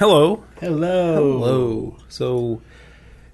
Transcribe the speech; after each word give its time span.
Hello. 0.00 0.42
Hello. 0.58 1.14
Hello. 1.14 1.96
So 2.08 2.62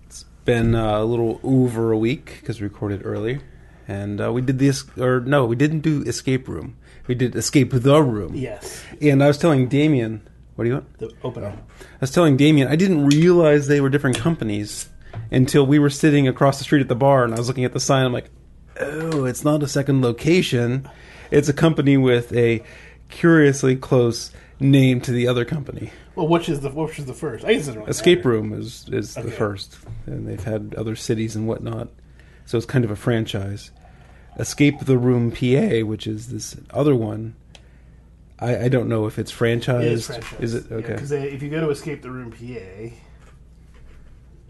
it's 0.07 0.25
been 0.45 0.75
uh, 0.75 1.01
a 1.01 1.05
little 1.05 1.39
over 1.45 1.93
a 1.93 1.97
week 1.97 2.39
because 2.41 2.61
we 2.61 2.67
recorded 2.67 3.03
earlier, 3.05 3.41
and 3.87 4.21
uh, 4.21 4.33
we 4.33 4.43
did 4.43 4.59
this. 4.59 4.85
Or 4.99 5.21
no, 5.21 5.47
we 5.47 5.55
didn't 5.55 5.83
do 5.83 6.03
escape 6.03 6.49
room. 6.49 6.77
We 7.07 7.15
did 7.15 7.37
escape 7.37 7.71
the 7.71 8.03
room. 8.03 8.35
Yes. 8.35 8.83
And 9.01 9.23
I 9.23 9.29
was 9.29 9.39
telling 9.39 9.69
Damien, 9.69 10.29
what 10.57 10.65
do 10.65 10.71
you 10.71 10.75
want? 10.75 10.99
The 10.99 11.13
open 11.23 11.45
up. 11.45 11.53
I 11.53 11.85
was 12.01 12.11
telling 12.11 12.37
Damien 12.37 12.67
I 12.67 12.75
didn't 12.75 13.07
realize 13.07 13.69
they 13.69 13.81
were 13.81 13.89
different 13.89 14.19
companies 14.19 14.89
until 15.31 15.65
we 15.65 15.79
were 15.79 15.89
sitting 15.89 16.27
across 16.27 16.59
the 16.59 16.65
street 16.65 16.81
at 16.81 16.89
the 16.89 16.97
bar, 16.97 17.23
and 17.23 17.33
I 17.33 17.39
was 17.39 17.47
looking 17.47 17.65
at 17.65 17.75
the 17.75 17.79
sign. 17.79 18.05
I'm 18.05 18.13
like, 18.13 18.31
oh, 18.81 19.25
it's 19.25 19.45
not 19.45 19.63
a 19.63 19.69
second 19.69 20.03
location. 20.03 20.91
It's 21.31 21.49
a 21.49 21.53
company 21.53 21.97
with 21.97 22.33
a 22.33 22.65
curiously 23.09 23.77
close 23.77 24.33
name 24.59 25.01
to 25.03 25.13
the 25.13 25.29
other 25.29 25.45
company. 25.45 25.93
Well, 26.17 26.29
which 26.29 26.49
is 26.49 26.61
the 26.61 26.71
which 26.71 26.99
is 26.99 27.05
the 27.05 27.15
first? 27.15 27.45
I 27.45 27.53
guess 27.55 27.69
it 27.69 27.77
really 27.77 27.91
Escape 27.91 28.19
matter. 28.21 28.31
Room 28.31 28.53
is 28.53 28.89
is 28.91 29.15
the 29.15 29.31
first, 29.31 29.77
and 30.07 30.27
they've 30.27 30.43
had 30.43 30.75
other 30.77 30.97
cities 30.97 31.37
and 31.37 31.47
whatnot. 31.47 31.89
So 32.47 32.57
it's 32.57 32.67
kind 32.67 32.85
of 32.85 32.91
a 32.91 32.97
franchise. 32.97 33.71
Escape 34.39 34.81
the 34.81 34.99
Room 34.99 35.31
PA, 35.31 35.85
which 35.87 36.07
is 36.07 36.29
this 36.29 36.57
other 36.71 36.95
one. 36.95 37.37
I, 38.39 38.65
I 38.65 38.69
don't 38.69 38.89
know 38.89 39.07
if 39.07 39.19
it's 39.19 39.33
franchised. 39.33 39.83
It 39.83 39.93
is 39.93 40.07
franchise. 40.07 40.41
Is 40.41 40.55
it 40.55 40.73
okay? 40.73 40.93
Because 40.95 41.13
if 41.13 41.43
you 41.43 41.51
go 41.51 41.61
to 41.61 41.71
Escape 41.71 42.03
the 42.03 42.11
Room 42.11 42.31
PA, 42.31 42.95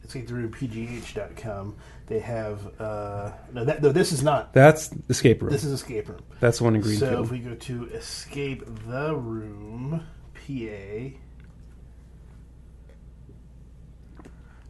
Escape 0.04 0.28
the 0.28 0.34
Room 0.34 0.52
PGH.com, 0.52 1.76
they 2.06 2.20
have 2.20 2.80
uh, 2.80 3.32
no. 3.52 3.64
That, 3.64 3.82
no, 3.82 3.90
this 3.90 4.12
is 4.12 4.22
not. 4.22 4.52
That's 4.52 4.90
Escape 5.08 5.42
Room. 5.42 5.50
This 5.52 5.64
is 5.64 5.72
Escape 5.72 6.08
Room. 6.08 6.22
That's 6.38 6.58
the 6.58 6.64
one 6.64 6.76
in 6.76 6.82
So 6.82 6.86
Greenfield. 6.88 7.24
if 7.26 7.30
we 7.32 7.38
go 7.40 7.54
to 7.54 7.84
Escape 7.86 8.64
the 8.88 9.14
Room 9.16 10.04
PA 10.34 11.16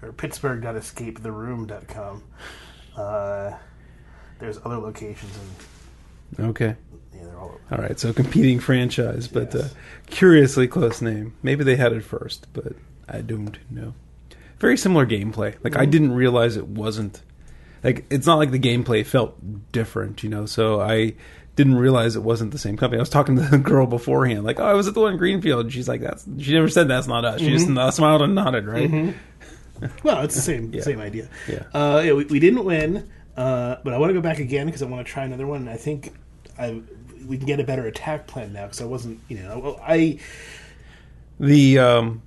or 0.02 0.12
Pittsburgh.escapetheroom.com, 0.12 2.22
uh, 2.96 3.52
there's 4.38 4.58
other 4.64 4.76
locations 4.78 5.32
and 6.38 6.48
okay. 6.50 6.76
yeah, 7.14 7.24
they're 7.24 7.38
all 7.38 7.48
over. 7.48 7.60
All 7.72 7.78
right, 7.78 7.98
so 7.98 8.12
competing 8.12 8.60
franchise, 8.60 9.28
but 9.28 9.52
Yes. 9.54 9.64
uh, 9.64 9.68
curiously 10.06 10.68
close 10.68 11.00
name. 11.02 11.34
Maybe 11.42 11.64
they 11.64 11.76
had 11.76 11.92
it 11.92 12.04
first, 12.04 12.46
but 12.52 12.74
I 13.08 13.20
don't 13.20 13.58
know. 13.70 13.94
Very 14.58 14.76
similar 14.76 15.06
gameplay. 15.06 15.54
Like 15.62 15.76
I 15.76 15.84
didn't 15.84 16.12
realize 16.12 16.56
it 16.56 16.66
wasn't 16.66 17.22
like 17.84 18.04
it's 18.10 18.26
not 18.26 18.38
like 18.38 18.50
the 18.52 18.58
gameplay 18.58 19.04
felt 19.04 19.36
different, 19.70 20.22
you 20.22 20.30
know. 20.30 20.46
So 20.46 20.80
I 20.80 21.14
didn't 21.56 21.76
realize 21.76 22.16
it 22.16 22.22
wasn't 22.22 22.52
the 22.52 22.58
same 22.58 22.76
company. 22.76 22.98
I 22.98 23.02
was 23.02 23.10
talking 23.10 23.36
to 23.36 23.42
the 23.42 23.58
girl 23.72 23.86
beforehand, 23.86 24.44
like, 24.44 24.58
"Oh, 24.58 24.64
I 24.64 24.72
was 24.72 24.88
at 24.88 24.94
the 24.94 25.00
one 25.00 25.12
in 25.12 25.18
Greenfield." 25.18 25.66
And 25.66 25.72
she's 25.72 25.88
like, 25.88 26.00
"That's." 26.00 26.26
She 26.38 26.54
never 26.54 26.68
said 26.68 26.88
that's 26.88 27.06
not 27.06 27.24
us. 27.26 27.40
She 27.40 27.50
just 27.50 27.68
uh, 27.68 27.90
smiled 27.90 28.22
and 28.22 28.34
nodded, 28.34 28.66
right? 28.66 29.14
Well, 30.02 30.22
it's 30.22 30.34
the 30.34 30.40
same 30.40 30.72
Yeah. 30.72 30.82
same 30.82 31.00
idea. 31.00 31.28
Yeah. 31.48 31.62
Uh, 31.74 32.02
yeah, 32.04 32.12
we, 32.12 32.24
we 32.26 32.38
didn't 32.40 32.64
win, 32.64 33.08
uh, 33.36 33.76
but 33.84 33.92
I 33.92 33.98
want 33.98 34.10
to 34.10 34.14
go 34.14 34.20
back 34.20 34.38
again 34.38 34.66
because 34.66 34.82
I 34.82 34.86
want 34.86 35.06
to 35.06 35.12
try 35.12 35.24
another 35.24 35.46
one. 35.46 35.60
And 35.62 35.70
I 35.70 35.76
think 35.76 36.12
I 36.58 36.80
we 37.26 37.36
can 37.38 37.46
get 37.46 37.58
a 37.60 37.64
better 37.64 37.86
attack 37.86 38.26
plan 38.26 38.52
now 38.52 38.64
because 38.64 38.80
I 38.80 38.84
wasn't, 38.84 39.20
you 39.28 39.38
know, 39.38 39.78
I 39.82 40.18
The 41.40 41.78
um, 41.78 42.22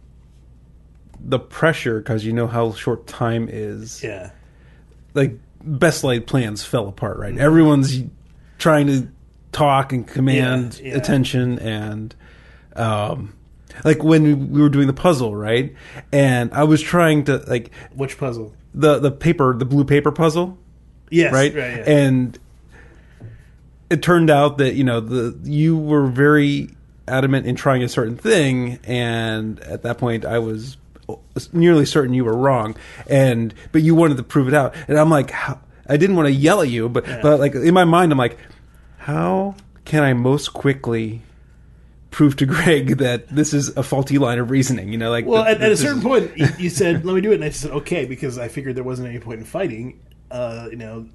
the 1.19 1.39
pressure 1.39 1.99
because 1.99 2.23
you 2.25 2.33
know 2.33 2.47
how 2.47 2.71
short 2.73 3.07
time 3.07 3.47
is. 3.51 4.03
yeah 4.03 4.31
like 5.15 5.33
best 5.63 6.03
laid 6.03 6.27
plans 6.27 6.63
fell 6.63 6.87
apart, 6.87 7.17
right? 7.17 7.35
Everyone's 7.37 8.03
trying 8.59 8.87
to 8.87 9.07
talk 9.51 9.91
and 9.91 10.07
command 10.07 10.79
Yeah, 10.79 10.89
yeah. 10.91 10.97
attention 10.97 11.57
and 11.59 12.15
um 12.75 13.33
like 13.83 14.03
when 14.03 14.51
we 14.51 14.61
were 14.61 14.69
doing 14.69 14.87
the 14.87 14.93
puzzle, 14.93 15.35
right? 15.35 15.75
And 16.11 16.53
I 16.53 16.63
was 16.63 16.81
trying 16.81 17.25
to 17.25 17.37
like 17.47 17.71
which 17.93 18.17
puzzle? 18.17 18.53
the 18.73 18.99
the 18.99 19.11
paper, 19.11 19.55
the 19.57 19.65
blue 19.65 19.83
paper 19.83 20.11
puzzle, 20.11 20.57
Yes, 21.09 21.33
right? 21.33 21.53
yeah. 21.53 21.83
And 21.89 22.37
it 23.89 24.03
turned 24.03 24.29
out 24.29 24.59
that, 24.59 24.75
you 24.75 24.83
know, 24.83 24.99
the 24.99 25.37
you 25.43 25.77
were 25.77 26.05
very 26.07 26.69
adamant 27.07 27.47
in 27.47 27.55
trying 27.55 27.81
a 27.81 27.89
certain 27.89 28.15
thing 28.15 28.77
and 28.83 29.59
at 29.61 29.81
that 29.81 29.97
point 29.97 30.25
I 30.25 30.37
was 30.37 30.77
nearly 31.51 31.85
certain 31.87 32.13
you 32.13 32.23
were 32.23 32.37
wrong 32.37 32.75
and 33.07 33.51
but 33.71 33.81
you 33.81 33.95
wanted 33.95 34.17
to 34.17 34.21
prove 34.23 34.47
it 34.47 34.53
out 34.53 34.75
and 34.87 34.95
i'm 34.99 35.09
like 35.09 35.31
how, 35.31 35.59
i 35.87 35.97
didn't 35.97 36.15
want 36.15 36.27
to 36.27 36.31
yell 36.31 36.61
at 36.61 36.69
you 36.69 36.87
but 36.87 37.03
but 37.23 37.39
like 37.39 37.55
in 37.55 37.73
my 37.73 37.83
mind 37.83 38.11
i'm 38.11 38.17
like 38.19 38.37
how 38.99 39.55
can 39.85 40.03
i 40.03 40.13
most 40.13 40.53
quickly 40.53 41.23
prove 42.11 42.35
to 42.37 42.45
greg 42.45 42.97
that 42.97 43.27
this 43.27 43.53
is 43.53 43.69
a 43.77 43.83
faulty 43.83 44.17
line 44.17 44.39
of 44.39 44.49
reasoning 44.49 44.91
you 44.91 44.97
know 44.97 45.09
like 45.11 45.25
well, 45.25 45.43
that- 45.43 45.57
at, 45.57 45.61
at 45.63 45.71
a 45.71 45.77
certain 45.77 45.99
is- 45.99 46.03
point, 46.03 46.59
you, 46.59 46.69
said, 46.69 47.05
"Let 47.05 47.13
me 47.15 47.21
do 47.21 47.31
it," 47.31 47.35
and 47.35 47.43
I 47.43 47.49
said, 47.49 47.71
"Okay," 47.71 48.05
because 48.05 48.37
I 48.37 48.47
figured 48.47 48.75
there 48.75 48.83
wasn't 48.83 49.09
any 49.09 49.19
point 49.19 49.39
in 49.39 49.45
fighting. 49.45 49.99
Uh, 50.31 50.67
you 50.71 50.75
know, 50.77 51.05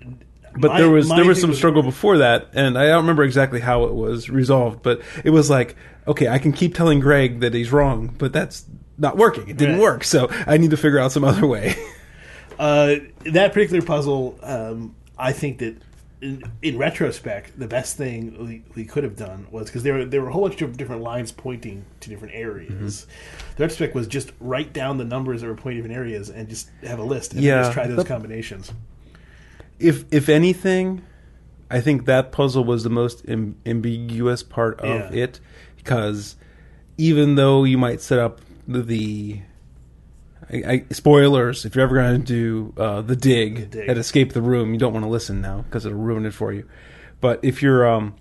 but 0.58 0.70
my- 0.72 0.78
there 0.80 0.90
was 0.90 1.08
there 1.08 1.24
was 1.24 1.40
some 1.40 1.52
struggle 1.54 1.82
before 1.82 2.18
that 2.18 2.48
and 2.54 2.78
i 2.78 2.86
don't 2.86 2.98
remember 3.02 3.24
exactly 3.24 3.58
how 3.60 3.84
it 3.84 3.92
was 3.94 4.30
resolved 4.30 4.82
but 4.84 5.00
it 5.24 5.30
was 5.30 5.50
like 5.50 5.74
okay 6.06 6.28
i 6.28 6.38
can 6.38 6.52
keep 6.52 6.74
telling 6.76 7.00
greg 7.00 7.40
that 7.40 7.52
he's 7.54 7.72
wrong 7.72 8.14
but 8.18 8.32
that's 8.32 8.64
not 8.96 9.16
working 9.16 9.48
it 9.48 9.56
didn't 9.56 9.74
Right. 9.76 9.82
work 9.82 10.04
so 10.04 10.28
i 10.46 10.56
need 10.56 10.70
to 10.70 10.76
figure 10.76 11.00
out 11.00 11.10
some 11.10 11.24
other 11.24 11.44
way 11.46 11.74
Uh, 12.56 12.96
that 13.32 13.52
particular 13.52 13.82
puzzle, 13.82 14.38
um, 14.44 14.94
I 15.18 15.32
think 15.32 15.58
that 15.58 15.74
in, 16.20 16.42
in 16.62 16.78
retrospect, 16.78 17.58
the 17.58 17.66
best 17.68 17.96
thing 17.96 18.36
we, 18.46 18.62
we 18.74 18.84
could 18.84 19.04
have 19.04 19.16
done 19.16 19.46
was 19.50 19.66
because 19.66 19.82
there 19.82 19.94
were 19.94 20.04
there 20.04 20.22
were 20.22 20.28
a 20.28 20.32
whole 20.32 20.48
bunch 20.48 20.62
of 20.62 20.76
different 20.76 21.02
lines 21.02 21.32
pointing 21.32 21.84
to 22.00 22.08
different 22.08 22.34
areas. 22.34 22.72
Mm-hmm. 23.06 23.56
The 23.56 23.62
retrospect 23.64 23.94
was 23.94 24.06
just 24.06 24.32
write 24.40 24.72
down 24.72 24.98
the 24.98 25.04
numbers 25.04 25.40
that 25.42 25.48
were 25.48 25.54
pointing 25.54 25.82
to 25.82 25.88
different 25.88 25.98
areas 26.06 26.30
and 26.30 26.48
just 26.48 26.70
have 26.82 26.98
a 26.98 27.04
list 27.04 27.32
and 27.34 27.42
Yeah. 27.42 27.62
just 27.62 27.72
try 27.72 27.86
those 27.86 27.96
The- 27.98 28.04
combinations. 28.04 28.72
if 29.78 30.04
if 30.12 30.28
anything, 30.28 31.02
I 31.70 31.80
think 31.80 32.06
that 32.06 32.32
puzzle 32.32 32.64
was 32.64 32.84
the 32.84 32.90
most 32.90 33.24
Im- 33.28 33.56
ambiguous 33.66 34.42
part 34.42 34.78
of 34.80 35.12
Yeah. 35.14 35.22
it 35.24 35.40
because 35.76 36.36
even 36.96 37.34
though 37.34 37.64
you 37.64 37.76
might 37.76 38.00
set 38.00 38.18
up 38.18 38.40
the 38.68 39.40
I, 40.52 40.56
I, 40.56 40.84
spoilers, 40.92 41.64
if 41.64 41.74
you're 41.74 41.84
ever 41.84 41.94
going 41.94 42.20
to 42.20 42.26
do 42.26 42.74
uh, 42.80 43.00
the 43.02 43.16
dig, 43.16 43.56
The 43.56 43.66
dig. 43.66 43.88
at 43.88 43.98
escape 43.98 44.32
the 44.32 44.42
room, 44.42 44.72
you 44.72 44.78
don't 44.78 44.92
want 44.92 45.04
to 45.04 45.10
listen 45.10 45.40
now 45.40 45.62
because 45.62 45.86
it'll 45.86 45.98
ruin 45.98 46.26
it 46.26 46.34
for 46.34 46.52
you. 46.52 46.68
But 47.20 47.40
if 47.42 47.62
you're, 47.62 47.88
um, 47.88 48.14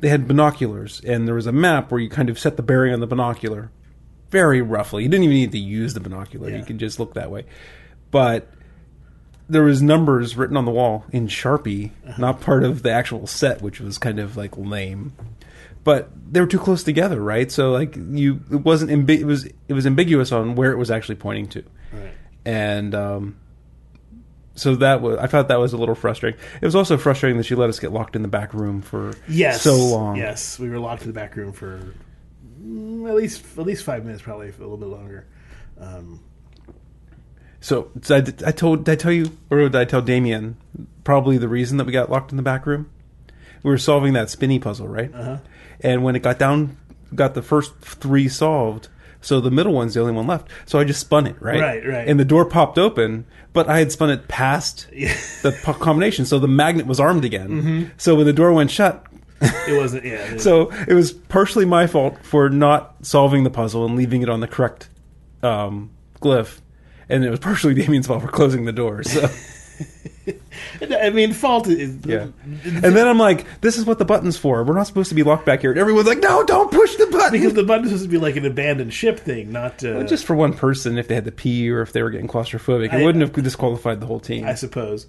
they 0.00 0.08
had 0.08 0.28
binoculars 0.28 1.00
and 1.00 1.26
there 1.26 1.34
was 1.34 1.46
a 1.46 1.52
map 1.52 1.90
where 1.90 2.00
you 2.00 2.08
kind 2.08 2.28
of 2.30 2.38
set 2.38 2.56
the 2.56 2.62
bearing 2.62 2.92
on 2.92 3.00
the 3.00 3.06
binocular 3.06 3.70
very 4.30 4.60
roughly. 4.62 5.02
You 5.02 5.08
didn't 5.08 5.24
even 5.24 5.36
need 5.36 5.52
to 5.52 5.58
use 5.58 5.94
the 5.94 6.00
binocular; 6.00 6.50
Yeah. 6.50 6.58
you 6.58 6.64
could 6.64 6.78
just 6.78 6.98
look 7.00 7.14
that 7.14 7.30
way. 7.30 7.44
But 8.10 8.48
there 9.48 9.62
was 9.62 9.80
numbers 9.80 10.36
written 10.36 10.56
on 10.56 10.64
the 10.64 10.70
wall 10.72 11.04
in 11.12 11.28
Sharpie, 11.28 11.92
not 12.18 12.40
part 12.40 12.64
of 12.64 12.82
the 12.82 12.90
actual 12.90 13.26
set, 13.28 13.62
which 13.62 13.80
was 13.80 13.98
kind 13.98 14.18
of 14.18 14.36
like 14.36 14.56
lame. 14.56 15.12
But 15.86 16.10
they 16.32 16.40
were 16.40 16.48
too 16.48 16.58
close 16.58 16.82
together, 16.82 17.20
right? 17.22 17.48
So 17.52 17.70
like 17.70 17.94
you, 17.96 18.40
it 18.50 18.56
wasn't 18.56 18.90
ambi- 18.90 19.20
it 19.20 19.24
was 19.24 19.44
it 19.68 19.72
was 19.72 19.86
ambiguous 19.86 20.32
on 20.32 20.56
where 20.56 20.72
it 20.72 20.76
was 20.78 20.90
actually 20.90 21.14
pointing 21.14 21.46
to, 21.50 21.62
Right. 21.92 22.10
and 22.44 22.92
um, 22.92 23.36
so 24.56 24.74
that 24.74 25.00
was 25.00 25.16
I 25.18 25.28
thought 25.28 25.46
that 25.46 25.60
was 25.60 25.72
a 25.72 25.76
little 25.76 25.94
frustrating. 25.94 26.40
It 26.60 26.64
was 26.64 26.74
also 26.74 26.96
frustrating 26.96 27.36
that 27.38 27.44
she 27.44 27.54
let 27.54 27.68
us 27.70 27.78
get 27.78 27.92
locked 27.92 28.16
in 28.16 28.22
the 28.22 28.28
back 28.28 28.52
room 28.52 28.82
for 28.82 29.12
Yes, 29.28 29.62
so 29.62 29.76
long. 29.76 30.16
Yes, 30.16 30.58
we 30.58 30.68
were 30.68 30.80
locked 30.80 31.02
in 31.02 31.06
the 31.08 31.14
back 31.14 31.36
room 31.36 31.52
for 31.52 31.94
mm, 32.60 33.08
at 33.08 33.14
least 33.14 33.44
at 33.56 33.64
least 33.64 33.84
five 33.84 34.04
minutes, 34.04 34.22
probably 34.22 34.48
a 34.48 34.52
little 34.58 34.76
bit 34.76 34.88
longer. 34.88 35.26
Um, 35.78 36.18
So, 37.60 37.90
so 38.02 38.16
I, 38.16 38.20
did- 38.20 38.42
I 38.42 38.50
told 38.50 38.84
did 38.84 38.92
I 38.92 38.96
tell 38.96 39.12
you 39.12 39.30
or 39.50 39.58
did 39.60 39.76
I 39.76 39.84
tell 39.84 40.02
Damien 40.02 40.56
probably 41.04 41.38
the 41.38 41.48
reason 41.48 41.78
that 41.78 41.84
we 41.84 41.92
got 41.92 42.10
locked 42.10 42.32
in 42.32 42.36
the 42.36 42.42
back 42.42 42.66
room? 42.66 42.90
We 43.62 43.70
were 43.70 43.78
solving 43.78 44.12
that 44.12 44.30
spinny 44.30 44.58
puzzle, 44.58 44.86
right? 44.86 45.12
Uh-huh. 45.14 45.38
And 45.80 46.02
when 46.02 46.16
it 46.16 46.20
got 46.22 46.38
down, 46.38 46.76
got 47.14 47.34
the 47.34 47.42
first 47.42 47.76
three 47.80 48.28
solved. 48.28 48.88
So 49.20 49.40
the 49.40 49.50
middle 49.50 49.72
one's 49.72 49.94
the 49.94 50.00
only 50.00 50.12
one 50.12 50.26
left. 50.26 50.48
So 50.66 50.78
I 50.78 50.84
just 50.84 51.00
spun 51.00 51.26
it, 51.26 51.36
right? 51.40 51.60
Right, 51.60 51.86
right. 51.86 52.08
And 52.08 52.20
the 52.20 52.24
door 52.24 52.44
popped 52.44 52.78
open, 52.78 53.26
but 53.52 53.68
I 53.68 53.78
had 53.80 53.90
spun 53.90 54.10
it 54.10 54.28
past 54.28 54.86
the 54.92 55.52
combination, 55.80 56.26
so 56.26 56.38
the 56.38 56.46
magnet 56.48 56.86
was 56.86 57.00
armed 57.00 57.24
again. 57.24 57.48
Mm-hmm. 57.48 57.84
So 57.96 58.14
when 58.14 58.26
the 58.26 58.32
door 58.32 58.52
went 58.52 58.70
shut, 58.70 59.04
it 59.40 59.76
wasn't. 59.76 60.04
Yeah. 60.04 60.34
it- 60.34 60.40
so 60.46 60.70
it 60.86 60.94
was 60.94 61.12
partially 61.12 61.64
my 61.64 61.86
fault 61.86 62.18
for 62.24 62.48
not 62.50 62.94
solving 63.02 63.42
the 63.44 63.50
puzzle 63.50 63.84
and 63.84 63.96
leaving 63.96 64.22
it 64.22 64.28
on 64.28 64.40
the 64.40 64.46
correct 64.48 64.90
um, 65.42 65.90
glyph, 66.20 66.60
and 67.08 67.24
it 67.24 67.30
was 67.30 67.40
partially 67.40 67.74
Damien's 67.80 68.06
fault 68.06 68.22
for 68.22 68.28
closing 68.28 68.64
the 68.64 68.72
door. 68.72 69.02
So 69.02 69.28
I 70.80 71.10
mean, 71.10 71.32
fault 71.32 71.68
is. 71.68 71.96
yeah, 72.04 72.26
and 72.64 72.82
then 72.96 73.06
I'm 73.06 73.18
like, 73.18 73.60
"This 73.60 73.76
is 73.78 73.84
what 73.86 73.98
the 73.98 74.04
button's 74.04 74.36
for. 74.36 74.64
We're 74.64 74.74
not 74.74 74.86
supposed 74.86 75.08
to 75.10 75.14
be 75.14 75.22
locked 75.22 75.44
back 75.46 75.60
here." 75.60 75.70
And 75.70 75.78
everyone's 75.78 76.06
like, 76.08 76.18
"No, 76.20 76.42
don't 76.44 76.70
push 76.70 76.96
the 76.96 77.06
button." 77.06 77.32
because 77.32 77.54
the 77.54 77.62
button's 77.62 77.88
supposed 77.90 78.04
to 78.04 78.08
be 78.10 78.18
like 78.18 78.36
an 78.36 78.44
abandoned 78.46 78.92
ship 78.92 79.20
thing, 79.20 79.52
not 79.52 79.84
uh, 79.84 80.02
just 80.04 80.24
for 80.24 80.34
one 80.34 80.52
person, 80.54 80.98
if 80.98 81.08
they 81.08 81.14
had 81.14 81.24
to 81.26 81.32
pee 81.32 81.70
or 81.70 81.82
if 81.82 81.92
they 81.92 82.02
were 82.02 82.10
getting 82.10 82.28
claustrophobic, 82.28 82.86
it 82.86 82.92
I- 83.00 83.04
wouldn't 83.04 83.22
have 83.22 83.32
disqualified 83.44 84.00
the 84.00 84.06
whole 84.06 84.20
team. 84.20 84.44
I 84.46 84.54
suppose. 84.54 85.06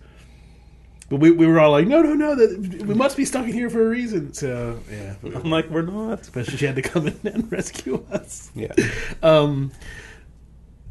but 1.10 1.20
we, 1.22 1.32
we 1.32 1.48
were 1.48 1.60
all 1.60 1.72
like, 1.72 1.88
no, 1.88 2.02
no, 2.02 2.14
no, 2.14 2.36
that 2.36 2.84
we 2.86 2.94
must 2.94 3.16
be 3.18 3.24
stuck 3.26 3.46
in 3.48 3.54
here 3.54 3.70
for 3.70 3.86
a 3.86 3.90
reason. 3.90 4.34
So 4.34 4.80
yeah, 4.92 5.16
I'm 5.24 5.50
like, 5.50 5.70
we're 5.70 5.82
not. 5.84 6.30
but 6.34 6.46
she 6.52 6.66
had 6.66 6.76
to 6.76 6.82
come 6.82 7.08
in 7.08 7.20
and 7.24 7.52
rescue 7.52 8.06
us. 8.12 8.52
Yeah. 8.54 8.74
Um, 9.24 9.72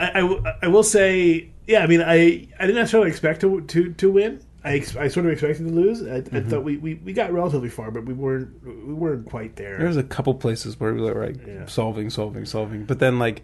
I, 0.01 0.21
I 0.21 0.55
I 0.63 0.69
will 0.69 0.83
say, 0.83 1.51
yeah, 1.67 1.83
I 1.83 1.87
mean, 1.87 2.01
I, 2.03 2.15
I 2.59 2.67
didn't 2.67 2.77
necessarily 2.77 3.11
expect 3.11 3.41
to 3.43 3.61
to, 3.63 3.93
to 3.95 4.11
win. 4.11 4.41
I, 4.65 4.75
ex- 4.75 4.97
I 4.97 5.07
sort 5.09 5.27
of 5.27 5.33
expected 5.33 5.69
to 5.69 5.73
lose. 5.73 6.03
I, 6.03 6.17
I 6.37 6.41
thought 6.43 6.65
we, 6.65 6.77
we, 6.77 6.95
we 6.95 7.13
got 7.13 7.33
relatively 7.33 7.69
far, 7.69 7.93
but 7.93 8.05
we 8.05 8.13
weren't 8.15 8.65
we 8.67 8.95
weren't 8.95 9.27
quite 9.27 9.55
there. 9.57 9.79
There 9.79 9.87
was 9.87 9.97
a 9.97 10.03
couple 10.03 10.35
places 10.35 10.81
where 10.81 10.93
we 10.93 11.03
were 11.03 11.27
like 11.27 11.47
Yeah. 11.47 11.67
solving, 11.67 12.11
solving, 12.11 12.45
solving, 12.47 12.85
but 12.85 12.99
then 12.99 13.19
like 13.21 13.43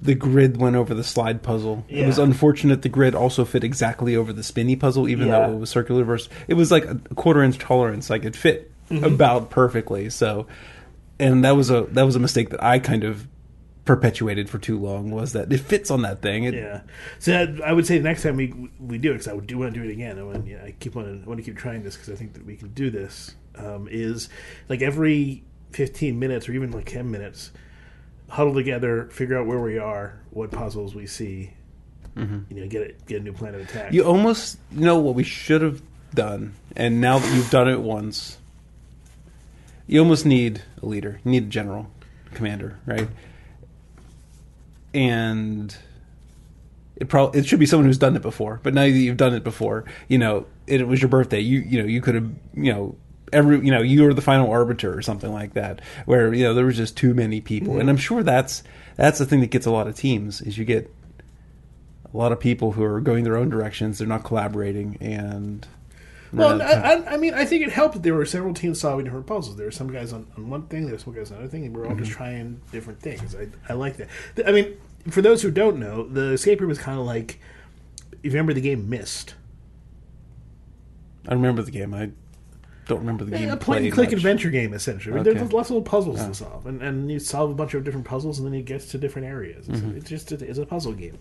the 0.00 0.14
grid 0.14 0.56
went 0.58 0.76
over 0.76 0.94
the 0.94 1.02
slide 1.04 1.42
puzzle. 1.42 1.84
It 1.88 2.06
was 2.06 2.18
unfortunate 2.18 2.82
the 2.82 2.88
grid 2.88 3.14
also 3.16 3.44
fit 3.44 3.64
exactly 3.64 4.14
over 4.16 4.32
the 4.32 4.42
spinny 4.44 4.76
puzzle, 4.76 5.08
even 5.08 5.26
Yeah. 5.26 5.46
though 5.48 5.54
it 5.54 5.58
was 5.58 5.70
circular. 5.70 6.04
Versus 6.04 6.28
it 6.46 6.54
was 6.54 6.70
like 6.70 6.84
a 6.84 6.94
quarter 7.16 7.42
inch 7.42 7.58
tolerance, 7.58 8.08
like 8.10 8.24
it 8.24 8.36
fit 8.36 8.70
Mm-hmm. 8.90 9.04
about 9.04 9.50
perfectly. 9.50 10.10
So, 10.10 10.46
and 11.20 11.44
that 11.44 11.52
was 11.56 11.70
a 11.70 11.82
that 11.92 12.02
was 12.04 12.16
a 12.16 12.18
mistake 12.20 12.50
that 12.50 12.62
I 12.62 12.78
kind 12.80 13.04
of 13.04 13.26
perpetuated 13.84 14.48
for 14.48 14.58
too 14.58 14.78
long 14.78 15.10
was 15.10 15.32
that 15.32 15.52
it 15.52 15.58
fits 15.58 15.90
on 15.90 16.02
that 16.02 16.22
thing. 16.22 16.44
It, 16.44 16.54
Yeah, 16.54 16.82
so 17.18 17.32
that- 17.32 17.62
I 17.64 17.72
would 17.72 17.86
say 17.86 17.98
the 17.98 18.04
next 18.04 18.22
time 18.22 18.36
we 18.36 18.52
we 18.78 18.98
do 18.98 19.10
it, 19.10 19.14
because 19.14 19.28
I 19.28 19.32
would 19.32 19.46
do 19.46 19.58
want 19.58 19.74
to 19.74 19.80
do 19.80 19.88
it 19.88 19.92
again. 19.92 20.18
I 20.18 20.22
want, 20.22 20.46
yeah, 20.46 20.62
I 20.64 20.72
keep 20.78 20.96
on, 20.96 21.22
I 21.24 21.28
want 21.28 21.38
to 21.38 21.44
keep 21.44 21.56
trying 21.56 21.82
this 21.82 21.96
because 21.96 22.10
I 22.10 22.16
think 22.16 22.34
that 22.34 22.44
we 22.44 22.56
can 22.56 22.68
do 22.68 22.90
this. 22.90 23.34
Um, 23.56 23.88
is 23.90 24.28
like 24.68 24.80
every 24.80 25.42
fifteen 25.72 26.18
minutes 26.18 26.48
or 26.48 26.52
even 26.52 26.70
like 26.70 26.86
ten 26.86 27.10
minutes, 27.10 27.50
huddle 28.28 28.54
together, 28.54 29.08
figure 29.10 29.36
out 29.38 29.46
where 29.46 29.60
we 29.60 29.76
are, 29.78 30.20
what 30.30 30.50
puzzles 30.50 30.94
we 30.94 31.06
see. 31.06 31.52
You 32.16 32.44
know, 32.50 32.68
get 32.68 32.82
it, 32.82 33.06
get 33.06 33.20
a 33.22 33.24
new 33.24 33.32
plan 33.32 33.54
of 33.54 33.62
attack. 33.62 33.86
Mm-hmm. 33.86 33.94
You 33.94 34.04
almost 34.04 34.58
know 34.70 34.98
what 34.98 35.14
we 35.14 35.22
should 35.24 35.62
have 35.62 35.80
done, 36.14 36.52
and 36.76 37.00
now 37.00 37.18
that 37.18 37.34
you've 37.34 37.48
done 37.50 37.66
it 37.66 37.80
once, 37.80 38.36
you 39.86 40.00
almost 40.00 40.26
need 40.26 40.60
a 40.82 40.86
leader. 40.86 41.18
You 41.24 41.30
need 41.30 41.44
a 41.44 41.46
general, 41.46 41.90
commander, 42.34 42.78
right? 42.84 43.08
And 44.92 45.76
it 46.96 47.08
probably 47.08 47.40
it 47.40 47.46
should 47.46 47.58
be 47.58 47.66
someone 47.66 47.86
who's 47.86 47.98
done 47.98 48.14
it 48.14 48.22
before. 48.22 48.60
But 48.62 48.74
now 48.74 48.82
that 48.82 48.90
you've 48.90 49.16
done 49.16 49.34
it 49.34 49.42
before, 49.42 49.84
you 50.08 50.18
know, 50.18 50.46
and 50.68 50.80
it 50.80 50.86
was 50.86 51.00
your 51.00 51.08
birthday. 51.08 51.40
You 51.40 51.60
you 51.60 51.80
know 51.80 51.88
you 51.88 52.00
could 52.00 52.14
have 52.14 52.30
you 52.54 52.72
know 52.72 52.96
every 53.32 53.64
you 53.64 53.70
know 53.70 53.80
you 53.80 54.02
were 54.02 54.14
the 54.14 54.22
final 54.22 54.50
arbiter 54.50 54.96
or 54.96 55.02
something 55.02 55.32
like 55.32 55.54
that, 55.54 55.80
where 56.04 56.32
you 56.34 56.44
know 56.44 56.54
there 56.54 56.66
was 56.66 56.76
just 56.76 56.96
too 56.96 57.14
many 57.14 57.40
people, 57.40 57.78
and 57.78 57.88
I'm 57.88 57.96
sure 57.96 58.22
that's 58.22 58.62
that's 58.96 59.18
the 59.18 59.26
thing 59.26 59.40
that 59.40 59.50
gets 59.50 59.66
a 59.66 59.70
lot 59.70 59.86
of 59.86 59.96
teams 59.96 60.40
is 60.42 60.58
you 60.58 60.64
get 60.64 60.92
a 62.12 62.16
lot 62.16 62.32
of 62.32 62.40
people 62.40 62.72
who 62.72 62.82
are 62.82 63.00
going 63.00 63.24
their 63.24 63.36
own 63.36 63.48
directions. 63.48 63.98
They're 63.98 64.08
not 64.08 64.24
collaborating, 64.24 64.98
and 65.00 65.66
Well, 66.32 66.62
I. 66.62 66.66
I, 66.66 67.14
I 67.14 67.16
mean, 67.16 67.34
I 67.34 67.44
think 67.44 67.64
it 67.66 67.72
helped 67.72 67.94
that 67.94 68.02
there 68.02 68.14
were 68.14 68.24
several 68.24 68.54
teams 68.54 68.80
solving 68.80 69.04
different 69.04 69.26
puzzles. 69.26 69.56
There 69.56 69.66
were 69.66 69.72
some 69.72 69.92
guys 69.92 70.12
on, 70.12 70.26
on 70.36 70.48
one 70.48 70.66
thing, 70.68 70.84
there 70.84 70.94
were 70.94 70.98
some 71.00 71.12
guys 71.14 71.30
on 71.30 71.38
another 71.38 71.50
thing, 71.50 71.64
and 71.64 71.74
we 71.74 71.80
were 71.80 71.86
all 71.86 71.92
Mm-hmm. 71.92 72.04
just 72.04 72.16
trying 72.16 72.60
different 72.70 73.00
things. 73.00 73.34
I, 73.34 73.48
I 73.68 73.74
like 73.74 73.96
that. 73.96 74.08
I 74.46 74.52
mean, 74.52 74.76
for 75.10 75.22
those 75.22 75.42
who 75.42 75.50
don't 75.50 75.78
know, 75.78 76.06
the 76.06 76.32
escape 76.32 76.60
room 76.60 76.70
is 76.70 76.78
kind 76.78 76.98
of 76.98 77.04
like, 77.06 77.40
if 78.22 78.26
you 78.26 78.30
remember 78.30 78.52
the 78.52 78.60
game 78.60 78.88
Myst, 78.88 79.34
I 81.28 81.34
remember 81.34 81.62
the 81.62 81.70
game. 81.70 81.92
I 81.94 82.10
don't 82.90 83.00
remember 83.00 83.24
the 83.24 83.30
game. 83.38 83.48
a 83.50 83.56
point 83.56 83.84
and 83.84 83.92
click 83.92 84.08
much. 84.08 84.14
adventure 84.16 84.50
game 84.50 84.74
essentially. 84.74 85.18
Okay. 85.20 85.32
There's 85.32 85.52
lots 85.52 85.70
of 85.70 85.76
little 85.76 85.82
puzzles 85.90 86.22
to 86.24 86.34
solve, 86.34 86.66
and, 86.66 86.82
and 86.82 87.10
you 87.10 87.18
solve 87.18 87.50
a 87.50 87.54
bunch 87.54 87.72
of 87.74 87.84
different 87.84 88.06
puzzles, 88.06 88.38
and 88.38 88.46
then 88.46 88.54
it 88.54 88.64
gets 88.66 88.86
to 88.92 88.98
different 88.98 89.28
areas. 89.28 89.68
It's, 89.68 89.78
Mm-hmm. 89.80 89.96
it's 89.96 90.10
just 90.10 90.32
it's 90.32 90.58
a 90.58 90.66
puzzle 90.66 90.92
game, 90.92 91.18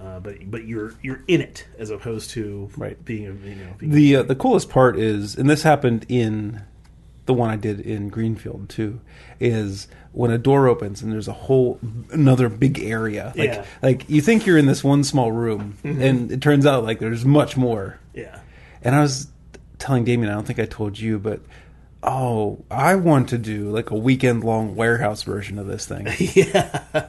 uh, 0.00 0.20
but 0.20 0.50
but 0.50 0.64
you're 0.64 0.94
you're 1.02 1.22
in 1.28 1.40
it 1.42 1.66
as 1.78 1.90
opposed 1.90 2.30
to 2.30 2.70
Right. 2.76 3.02
being 3.04 3.26
a 3.26 3.32
you 3.48 3.54
know 3.56 3.74
being 3.76 3.92
The 3.92 4.16
uh, 4.16 4.22
the 4.22 4.34
coolest 4.36 4.70
part 4.70 4.98
is, 4.98 5.36
and 5.36 5.50
this 5.50 5.62
happened 5.62 6.06
in 6.08 6.62
the 7.26 7.34
one 7.34 7.50
I 7.50 7.56
did 7.56 7.80
in 7.80 8.08
Greenfield 8.08 8.70
too, 8.70 9.00
is 9.38 9.86
when 10.12 10.30
a 10.30 10.38
door 10.38 10.66
opens 10.66 11.02
and 11.02 11.12
there's 11.12 11.28
a 11.28 11.32
whole 11.34 11.78
another 12.10 12.48
big 12.48 12.78
area. 12.82 13.32
Like 13.36 13.50
Yeah. 13.50 13.64
like 13.82 14.08
you 14.08 14.20
think 14.22 14.46
you're 14.46 14.56
in 14.56 14.64
this 14.66 14.82
one 14.82 15.04
small 15.04 15.30
room, 15.32 15.76
and 15.84 16.32
it 16.32 16.40
turns 16.40 16.64
out 16.64 16.84
like 16.84 17.00
there's 17.00 17.24
much 17.26 17.56
more. 17.56 17.98
yeah. 18.14 18.38
And 18.80 18.94
I 18.94 19.00
was 19.00 19.26
telling 19.78 20.04
Damien, 20.04 20.30
I 20.30 20.34
don't 20.34 20.46
think 20.46 20.58
I 20.58 20.66
told 20.66 20.98
you, 20.98 21.18
but 21.18 21.40
oh, 22.02 22.64
I 22.70 22.94
want 22.96 23.30
to 23.30 23.38
do 23.38 23.70
like 23.70 23.90
a 23.90 23.96
weekend 23.96 24.44
long 24.44 24.74
warehouse 24.76 25.22
version 25.22 25.58
of 25.58 25.66
this 25.66 25.86
thing. 25.86 26.06
yeah. 26.18 27.08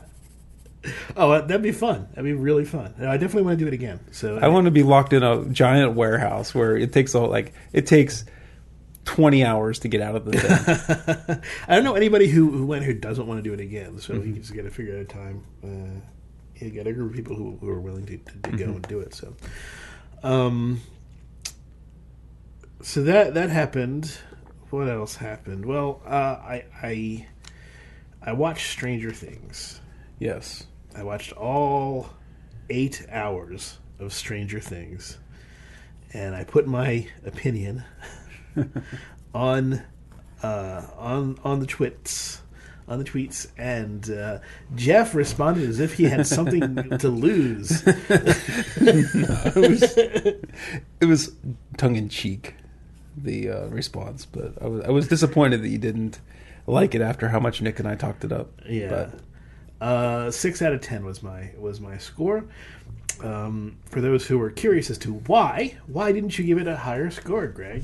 Oh, 1.17 1.31
that'd 1.41 1.61
be 1.61 1.73
fun. 1.73 2.07
That'd 2.11 2.23
be 2.23 2.33
really 2.33 2.63
fun. 2.63 2.93
I 2.99 3.17
definitely 3.17 3.43
want 3.43 3.59
to 3.59 3.65
do 3.65 3.67
it 3.67 3.73
again. 3.73 3.99
So 4.11 4.37
I 4.37 4.47
want 4.47 4.65
to 4.65 4.71
be 4.71 4.83
locked 4.83 5.11
in 5.13 5.23
a 5.23 5.43
giant 5.45 5.93
warehouse 5.93 6.55
where 6.55 6.77
it 6.77 6.93
takes 6.93 7.15
all 7.15 7.27
like 7.27 7.53
it 7.73 7.85
takes 7.85 8.23
twenty 9.03 9.43
hours 9.43 9.79
to 9.79 9.89
get 9.89 9.99
out 10.01 10.15
of 10.15 10.25
the 10.25 10.31
thing. 10.39 11.41
I 11.67 11.75
don't 11.75 11.83
know 11.83 11.95
anybody 11.95 12.27
who, 12.27 12.49
who 12.51 12.65
went 12.65 12.85
who 12.85 12.93
doesn't 12.93 13.27
want 13.27 13.39
to 13.39 13.41
do 13.43 13.53
it 13.53 13.59
again. 13.59 13.99
So 13.99 14.13
Mm-hmm. 14.13 14.27
you 14.29 14.39
just 14.39 14.55
got 14.55 14.61
to 14.63 14.69
figure 14.71 14.95
out 14.95 15.01
a 15.01 15.05
time. 15.05 15.43
Uh, 15.63 15.99
you 16.55 16.69
get 16.69 16.87
a 16.87 16.93
group 16.93 17.11
of 17.11 17.15
people 17.15 17.35
who, 17.35 17.57
who 17.59 17.69
are 17.69 17.79
willing 17.81 18.05
to, 18.05 18.17
to, 18.17 18.23
to 18.25 18.39
Mm-hmm. 18.39 18.57
go 18.57 18.63
and 18.65 18.81
do 18.87 18.99
it. 19.01 19.13
So, 19.13 19.33
um, 20.23 20.81
so 22.81 23.03
that 23.03 23.33
that 23.33 23.49
happened. 23.49 24.17
What 24.69 24.87
else 24.87 25.15
happened? 25.15 25.65
Well, 25.65 26.01
uh, 26.05 26.09
I 26.09 26.65
I 26.81 27.27
I 28.21 28.33
watched 28.33 28.69
Stranger 28.71 29.11
Things. 29.11 29.81
yes. 30.19 30.65
I 30.95 31.03
watched 31.03 31.31
all 31.33 32.09
eight 32.69 33.05
hours 33.11 33.77
of 33.99 34.11
Stranger 34.11 34.59
Things, 34.59 35.17
and 36.13 36.35
I 36.35 36.43
put 36.43 36.67
my 36.67 37.07
opinion 37.25 37.83
on 39.33 39.81
uh, 40.41 40.81
on 40.97 41.37
on 41.43 41.59
the 41.59 41.67
twits 41.67 42.41
on 42.87 42.97
the 42.97 43.05
tweets, 43.05 43.47
and 43.57 44.09
uh, 44.09 44.39
Jeff 44.75 45.13
responded 45.13 45.69
as 45.69 45.79
if 45.79 45.93
he 45.93 46.05
had 46.05 46.25
something 46.25 46.75
to 46.97 47.07
lose. 47.25 47.85
no 47.85 47.93
It 50.99 51.05
was 51.05 51.35
tongue 51.77 51.95
in 51.97 52.09
cheek, 52.09 52.55
the 53.23 53.49
uh, 53.49 53.67
response, 53.67 54.25
but 54.25 54.53
I 54.61 54.67
was 54.67 54.85
I 54.85 54.89
was 54.89 55.07
disappointed 55.07 55.61
that 55.63 55.69
you 55.69 55.77
didn't 55.77 56.19
like 56.67 56.93
it 56.95 57.01
after 57.01 57.29
how 57.29 57.39
much 57.39 57.61
Nick 57.61 57.79
and 57.79 57.87
I 57.87 57.95
talked 57.95 58.23
it 58.23 58.31
up. 58.31 58.51
Yeah, 58.67 58.89
But 58.89 59.85
uh, 59.85 60.31
six 60.31 60.61
out 60.61 60.73
of 60.73 60.81
ten 60.81 61.05
was 61.05 61.23
my 61.23 61.51
was 61.57 61.79
my 61.79 61.97
score. 61.97 62.45
Um, 63.23 63.77
for 63.85 63.99
those 64.01 64.27
who 64.27 64.41
are 64.41 64.49
curious 64.49 64.89
as 64.89 64.97
to 64.99 65.13
why, 65.13 65.77
why 65.87 66.11
didn't 66.11 66.37
you 66.37 66.45
give 66.45 66.57
it 66.57 66.67
a 66.67 66.77
higher 66.77 67.09
score, 67.09 67.47
Greg? 67.47 67.83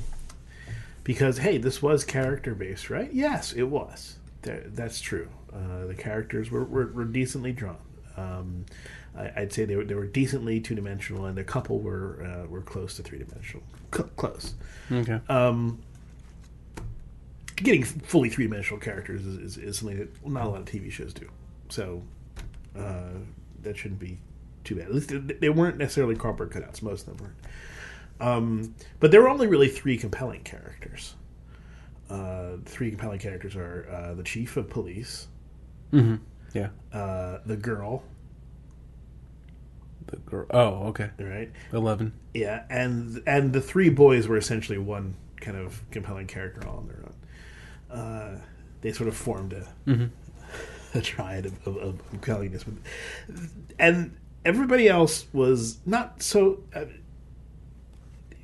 Because 1.04 1.38
hey, 1.40 1.58
this 1.58 1.82
was 1.82 2.04
character 2.04 2.56
based, 2.56 2.90
right? 2.90 3.12
Yes, 3.14 3.52
it 3.54 3.64
was. 3.64 4.16
That, 4.44 4.76
that's 4.76 5.02
true. 5.02 5.28
Uh, 5.54 5.88
the 5.88 5.96
characters 5.96 6.52
were, 6.52 6.64
were, 6.64 6.88
were 6.88 7.06
decently 7.06 7.52
drawn. 7.52 7.78
Um, 8.18 8.66
I, 9.18 9.32
I'd 9.38 9.54
say 9.54 9.66
they 9.66 9.76
were, 9.76 9.84
they 9.84 9.96
were 9.96 10.08
decently 10.08 10.60
two 10.60 10.76
dimensional, 10.76 11.26
and 11.26 11.38
the 11.38 11.44
couple 11.44 11.80
were 11.80 12.24
uh, 12.24 12.48
were 12.48 12.62
close 12.62 12.96
to 12.96 13.04
three 13.04 13.20
dimensional. 13.20 13.64
Cl- 13.96 14.10
close. 14.16 14.54
okay. 14.92 15.20
Um, 15.30 15.80
getting 17.56 17.84
fully 17.84 18.30
three 18.30 18.46
dimensional 18.46 18.80
characters 18.80 19.26
is, 19.26 19.38
is, 19.38 19.58
is 19.58 19.78
something 19.78 19.98
that 19.98 20.28
not 20.28 20.46
a 20.46 20.50
lot 20.50 20.60
of 20.60 20.66
TV 20.66 20.92
shows 20.92 21.14
do. 21.14 21.30
So 21.70 22.04
uh, 22.78 23.12
that 23.62 23.78
shouldn't 23.78 24.00
be 24.00 24.18
too 24.64 24.76
bad. 24.76 24.88
At 24.88 24.94
least 24.96 25.10
they, 25.10 25.18
they 25.18 25.50
weren't 25.50 25.78
necessarily 25.78 26.16
cardboard 26.16 26.52
cutouts. 26.52 26.82
Most 26.82 27.08
of 27.08 27.18
them 27.18 27.28
weren't. 27.28 27.38
Um, 28.20 28.76
but 29.00 29.12
there 29.12 29.22
were 29.22 29.30
only 29.30 29.48
really 29.48 29.68
three 29.68 29.98
compelling 29.98 30.42
characters. 30.44 31.16
Uh, 32.10 32.58
three 32.66 32.90
compelling 32.90 33.20
characters 33.20 33.56
are 33.56 33.88
uh, 33.92 34.14
the 34.14 34.24
chief 34.24 34.58
of 34.58 34.70
police, 34.70 35.28
hmm 35.92 36.16
Yeah. 36.54 36.70
uh, 36.94 37.40
the 37.46 37.58
girl, 37.58 38.04
The 40.08 40.18
girl. 40.18 40.46
Oh, 40.52 40.88
okay. 40.88 41.10
right? 41.20 41.52
Eleven. 41.74 42.14
Yeah, 42.34 42.64
and 42.70 43.22
and 43.26 43.54
the 43.54 43.62
three 43.62 43.90
boys 43.90 44.28
were 44.28 44.38
essentially 44.38 44.78
one 44.78 45.16
kind 45.38 45.58
of 45.58 45.82
compelling 45.92 46.28
character 46.28 46.68
all 46.68 46.78
on 46.78 46.88
their 46.88 47.04
own. 47.04 48.00
Uh, 48.00 48.42
they 48.82 48.92
sort 48.92 49.08
of 49.08 49.16
formed 49.16 49.54
a 49.54 49.68
a 50.94 51.02
triad 51.02 51.46
of, 51.46 51.68
of, 51.68 51.78
of 51.78 52.12
compellingness, 52.12 52.66
and 53.80 54.16
everybody 54.44 54.88
else 54.88 55.26
was 55.34 55.80
not 55.86 56.22
so. 56.22 56.64
Uh, 56.76 56.86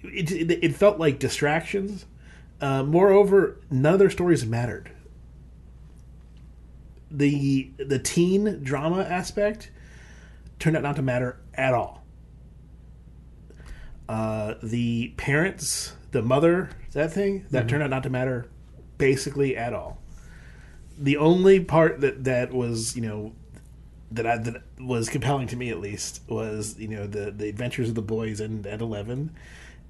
it, 0.04 0.32
it 0.32 0.52
it 0.64 0.76
felt 0.76 0.98
like 1.00 1.20
distractions. 1.20 2.06
Uh, 2.60 2.84
moreover, 2.84 3.58
none 3.70 3.94
of 3.94 4.00
their 4.00 4.10
stories 4.10 4.46
mattered. 4.46 4.92
The 7.10 7.70
the 7.78 8.00
teen 8.00 8.64
drama 8.64 9.02
aspect 9.02 9.70
turned 10.62 10.78
out 10.78 10.84
not 10.84 10.96
to 10.96 11.02
matter 11.02 11.40
at 11.54 11.74
all. 11.74 12.04
Uh, 14.08 14.56
the 14.62 15.10
parents, 15.18 15.94
the 16.12 16.22
mother, 16.22 16.70
that 16.94 17.12
thing, 17.14 17.46
that 17.52 17.68
turned 17.70 17.84
out 17.84 17.90
not 17.90 18.04
to 18.04 18.10
matter 18.10 18.50
basically 18.98 19.58
at 19.58 19.74
all. 19.74 19.98
The 20.98 21.18
only 21.18 21.60
part 21.60 22.02
that 22.02 22.26
that 22.26 22.54
was, 22.54 22.96
you 22.96 23.02
know, 23.02 23.34
that 24.12 24.28
I, 24.28 24.38
that 24.38 24.64
was 24.80 25.10
compelling 25.10 25.48
to 25.48 25.56
me 25.56 25.70
at 25.70 25.80
least 25.80 26.22
was, 26.28 26.78
you 26.78 26.90
know, 26.90 27.08
the 27.08 27.32
the 27.32 27.48
adventures 27.50 27.90
of 27.90 27.96
the 27.96 28.02
boys 28.02 28.40
and 28.42 28.68
at 28.68 28.82
eleven, 28.82 29.32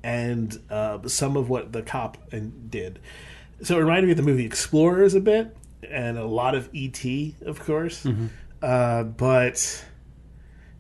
and 0.04 0.58
uh, 0.70 1.00
some 1.08 1.36
of 1.36 1.50
what 1.50 1.74
the 1.74 1.82
cop 1.82 2.18
and 2.32 2.70
did. 2.70 3.00
So 3.64 3.78
it 3.78 3.82
reminded 3.82 4.06
me 4.06 4.12
of 4.12 4.18
the 4.18 4.24
movie 4.24 4.46
Explorers 4.46 5.16
a 5.16 5.20
bit, 5.20 5.58
and 5.90 6.18
a 6.18 6.26
lot 6.26 6.56
of 6.56 6.70
ET, 6.74 7.04
of 7.42 7.60
course. 7.60 8.06
Uh, 8.62 9.04
but 9.04 9.84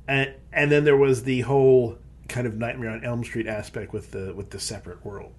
and 0.07 0.33
and 0.51 0.71
then 0.71 0.83
there 0.83 0.97
was 0.97 1.23
the 1.23 1.41
whole 1.41 1.97
kind 2.27 2.47
of 2.47 2.57
Nightmare 2.57 2.91
on 2.91 3.03
Elm 3.03 3.23
Street 3.23 3.47
aspect 3.47 3.93
with 3.93 4.11
the 4.11 4.33
with 4.33 4.49
the 4.49 4.59
separate 4.59 5.05
world, 5.05 5.33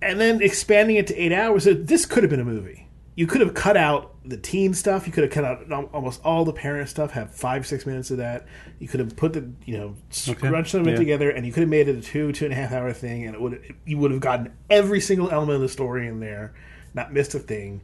and 0.00 0.20
then 0.20 0.40
expanding 0.40 0.96
it 0.96 1.06
to 1.08 1.16
eight 1.16 1.32
hours. 1.32 1.64
This 1.64 2.06
could 2.06 2.22
have 2.22 2.30
been 2.30 2.40
a 2.40 2.44
movie. 2.44 2.88
You 3.16 3.26
could 3.26 3.40
have 3.40 3.54
cut 3.54 3.78
out 3.78 4.14
the 4.26 4.36
teen 4.36 4.74
stuff. 4.74 5.06
You 5.06 5.12
could 5.12 5.24
have 5.24 5.32
cut 5.32 5.44
out 5.44 5.90
almost 5.94 6.20
all 6.22 6.44
the 6.44 6.52
parent 6.52 6.90
stuff. 6.90 7.12
Have 7.12 7.34
five 7.34 7.66
six 7.66 7.86
minutes 7.86 8.10
of 8.10 8.18
that. 8.18 8.46
You 8.78 8.88
could 8.88 9.00
have 9.00 9.16
put 9.16 9.32
the 9.32 9.50
you 9.64 9.78
know 9.78 9.96
scrunched 10.10 10.72
them 10.72 10.86
yeah. 10.86 10.96
together, 10.96 11.30
and 11.30 11.46
you 11.46 11.52
could 11.52 11.62
have 11.62 11.70
made 11.70 11.88
it 11.88 11.96
a 11.96 12.02
two 12.02 12.32
two 12.32 12.44
and 12.44 12.52
a 12.52 12.56
half 12.56 12.72
hour 12.72 12.92
thing, 12.92 13.24
and 13.24 13.34
it 13.34 13.40
would 13.40 13.74
you 13.86 13.96
would 13.98 14.10
have 14.10 14.20
gotten 14.20 14.52
every 14.68 15.00
single 15.00 15.30
element 15.30 15.56
of 15.56 15.62
the 15.62 15.68
story 15.68 16.06
in 16.06 16.20
there, 16.20 16.54
not 16.92 17.12
missed 17.12 17.34
a 17.34 17.38
thing, 17.38 17.80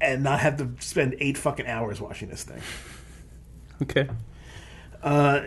and 0.00 0.22
not 0.22 0.38
have 0.38 0.56
to 0.58 0.70
spend 0.78 1.16
eight 1.18 1.36
fucking 1.36 1.66
hours 1.66 2.00
watching 2.00 2.28
this 2.28 2.44
thing. 2.44 2.62
Okay. 3.82 4.08
Uh, 5.02 5.42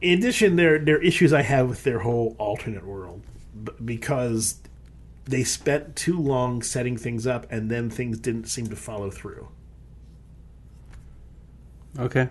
in 0.00 0.18
addition, 0.18 0.56
there 0.56 0.78
there 0.78 0.96
are 0.96 1.02
issues 1.02 1.32
I 1.32 1.42
have 1.42 1.68
with 1.68 1.82
their 1.84 2.00
whole 2.00 2.36
alternate 2.38 2.86
world 2.86 3.22
b- 3.64 3.72
because 3.84 4.60
they 5.24 5.44
spent 5.44 5.96
too 5.96 6.18
long 6.18 6.62
setting 6.62 6.96
things 6.96 7.26
up, 7.26 7.50
and 7.50 7.70
then 7.70 7.90
things 7.90 8.18
didn't 8.18 8.46
seem 8.46 8.68
to 8.68 8.76
follow 8.76 9.10
through. 9.10 9.48
Okay. 11.98 12.28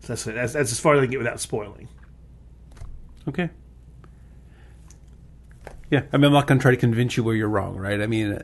So 0.00 0.14
that's 0.14 0.24
that's, 0.24 0.52
that's 0.54 0.72
as 0.72 0.80
far 0.80 0.94
as 0.94 1.00
I 1.00 1.02
can 1.04 1.10
get 1.10 1.18
without 1.18 1.40
spoiling. 1.40 1.88
Okay. 3.28 3.50
Yeah, 5.90 6.02
I 6.12 6.16
mean, 6.16 6.26
I'm 6.26 6.32
not 6.32 6.46
going 6.46 6.58
to 6.58 6.62
try 6.62 6.70
to 6.70 6.76
convince 6.76 7.16
you 7.16 7.24
where 7.24 7.34
you're 7.34 7.48
wrong, 7.48 7.76
right? 7.76 8.00
I 8.00 8.06
mean, 8.06 8.42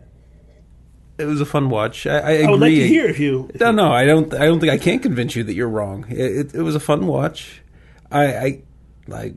it 1.19 1.25
was 1.25 1.41
a 1.41 1.47
fun 1.47 1.71
watch. 1.71 2.07
I, 2.07 2.19
I 2.19 2.31
agree. 2.33 2.47
I 2.47 2.51
would 2.51 2.61
like 2.61 2.75
to 2.75 2.89
hear 2.89 3.07
if 3.07 3.19
you. 3.19 3.51
No, 3.61 3.71
no, 3.71 3.93
I 3.93 4.05
don't. 4.05 4.33
I 4.35 4.45
don't 4.45 4.61
think 4.61 4.73
I 4.73 4.79
can 4.79 4.99
convince 4.99 5.35
you 5.35 5.45
that 5.45 5.55
you're 5.55 5.69
wrong. 5.69 6.07
It, 6.11 6.19
it, 6.19 6.55
it 6.55 6.63
was 6.63 6.75
a 6.75 6.81
fun 6.81 7.07
watch. 7.07 7.63
I, 8.11 8.37
I 8.37 8.63
like. 9.07 9.35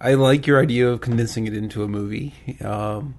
I 0.00 0.14
like 0.14 0.46
your 0.46 0.60
idea 0.60 0.88
of 0.88 1.00
condensing 1.00 1.46
it 1.46 1.54
into 1.54 1.84
a 1.84 1.88
movie. 1.88 2.34
Um, 2.64 3.14